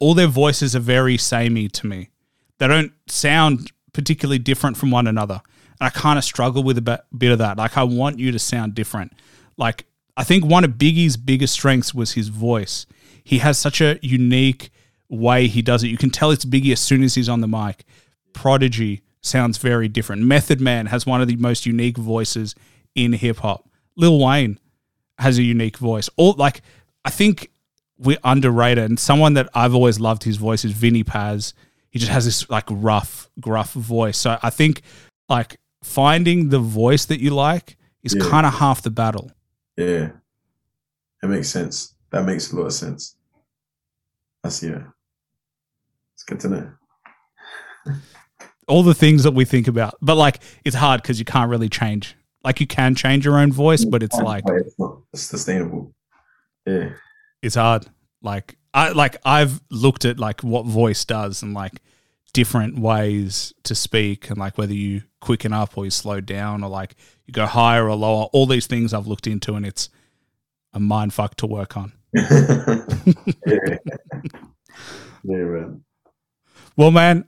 [0.00, 2.10] all their voices are very samey to me.
[2.58, 5.40] They don't sound particularly different from one another.
[5.80, 7.58] And I kind of struggle with a bit, of that.
[7.58, 9.12] Like I want you to sound different.
[9.56, 9.84] Like
[10.16, 12.86] I think one of Biggie's biggest strengths was his voice.
[13.24, 14.70] He has such a unique
[15.08, 15.88] way he does it.
[15.88, 17.84] You can tell it's Biggie as soon as he's on the mic.
[18.32, 20.22] Prodigy sounds very different.
[20.22, 22.54] Method Man has one of the most unique voices
[22.94, 23.68] in hip hop.
[23.96, 24.58] Lil Wayne
[25.18, 26.08] has a unique voice.
[26.16, 26.62] All like
[27.04, 27.50] I think
[27.98, 28.84] we're underrated.
[28.84, 31.54] And someone that I've always loved his voice is Vinnie Paz.
[31.90, 34.16] He just has this like rough, gruff voice.
[34.18, 34.82] So I think
[35.28, 38.28] like finding the voice that you like is Yeah.
[38.28, 39.30] kind of half the battle.
[39.76, 40.10] yeah.
[41.22, 41.94] It makes sense.
[42.10, 43.14] That makes a lot of sense.
[44.42, 44.82] That's yeah.
[46.14, 46.72] It's good to know.
[48.68, 51.68] All the things that we think about, but like it's hard because you can't really
[51.68, 52.16] change.
[52.42, 55.92] Like you can change your own voice, but it's like it's not sustainable.
[56.66, 56.90] Yeah.
[57.42, 57.86] It's hard.
[58.22, 61.80] Like I like I've looked at like what voice does and like
[62.32, 66.70] different ways to speak and like whether you quicken up or you slow down or
[66.70, 66.96] like
[67.26, 68.24] you go higher or lower.
[68.32, 69.90] All these things I've looked into and it's
[70.72, 71.92] a mind fuck to work on.
[72.14, 73.76] yeah.
[75.24, 75.68] yeah.
[76.76, 77.26] Well, man,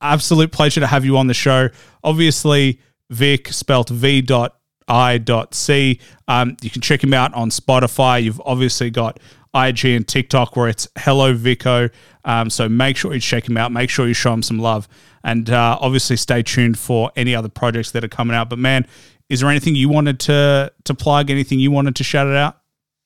[0.00, 1.70] absolute pleasure to have you on the show.
[2.04, 2.80] Obviously,
[3.10, 4.58] Vic spelt V dot
[4.88, 6.00] I dot C.
[6.28, 8.22] Um, you can check him out on Spotify.
[8.22, 9.18] You've obviously got
[9.54, 11.90] IG and TikTok where it's Hello Vico.
[12.24, 13.72] Um, so make sure you check him out.
[13.72, 14.88] Make sure you show him some love,
[15.24, 18.48] and uh, obviously stay tuned for any other projects that are coming out.
[18.48, 18.86] But man,
[19.28, 21.30] is there anything you wanted to to plug?
[21.30, 22.58] Anything you wanted to shout it out?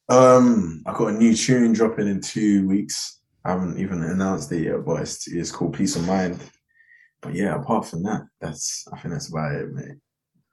[0.08, 3.20] Um, I got a new tune dropping in two weeks.
[3.44, 6.40] I haven't even announced it yet, but it's, it's called Peace of Mind.
[7.22, 9.96] But yeah, apart from that, that's I think that's about it, mate.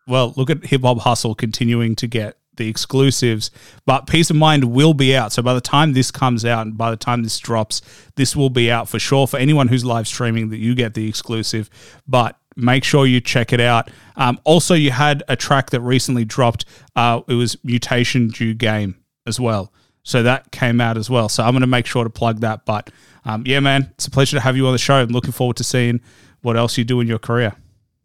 [0.07, 3.51] well, look at Hip Hop Hustle continuing to get the exclusives,
[3.85, 5.31] but Peace of Mind will be out.
[5.31, 7.81] So by the time this comes out and by the time this drops,
[8.15, 11.07] this will be out for sure for anyone who's live streaming that you get the
[11.07, 11.69] exclusive.
[12.07, 13.89] But make sure you check it out.
[14.15, 16.65] Um, also, you had a track that recently dropped.
[16.95, 19.71] Uh, it was Mutation Due Game as well.
[20.03, 21.29] So that came out as well.
[21.29, 22.65] So I'm going to make sure to plug that.
[22.65, 22.91] But
[23.25, 24.95] um, yeah, man, it's a pleasure to have you on the show.
[24.95, 26.01] I'm looking forward to seeing
[26.41, 27.55] what else you do in your career.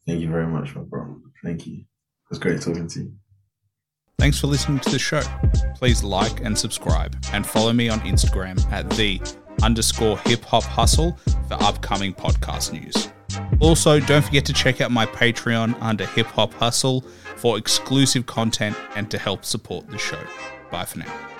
[0.06, 1.20] Thank you very much, my bro.
[1.44, 1.78] Thank you.
[1.78, 3.12] It was great talking to you.
[4.18, 5.22] Thanks for listening to the show.
[5.76, 9.20] Please like and subscribe and follow me on Instagram at the
[9.62, 11.16] underscore hip hop hustle
[11.46, 13.10] for upcoming podcast news.
[13.60, 17.02] Also, don't forget to check out my Patreon under hip hop hustle
[17.36, 20.18] for exclusive content and to help support the show.
[20.72, 21.37] Bye for now.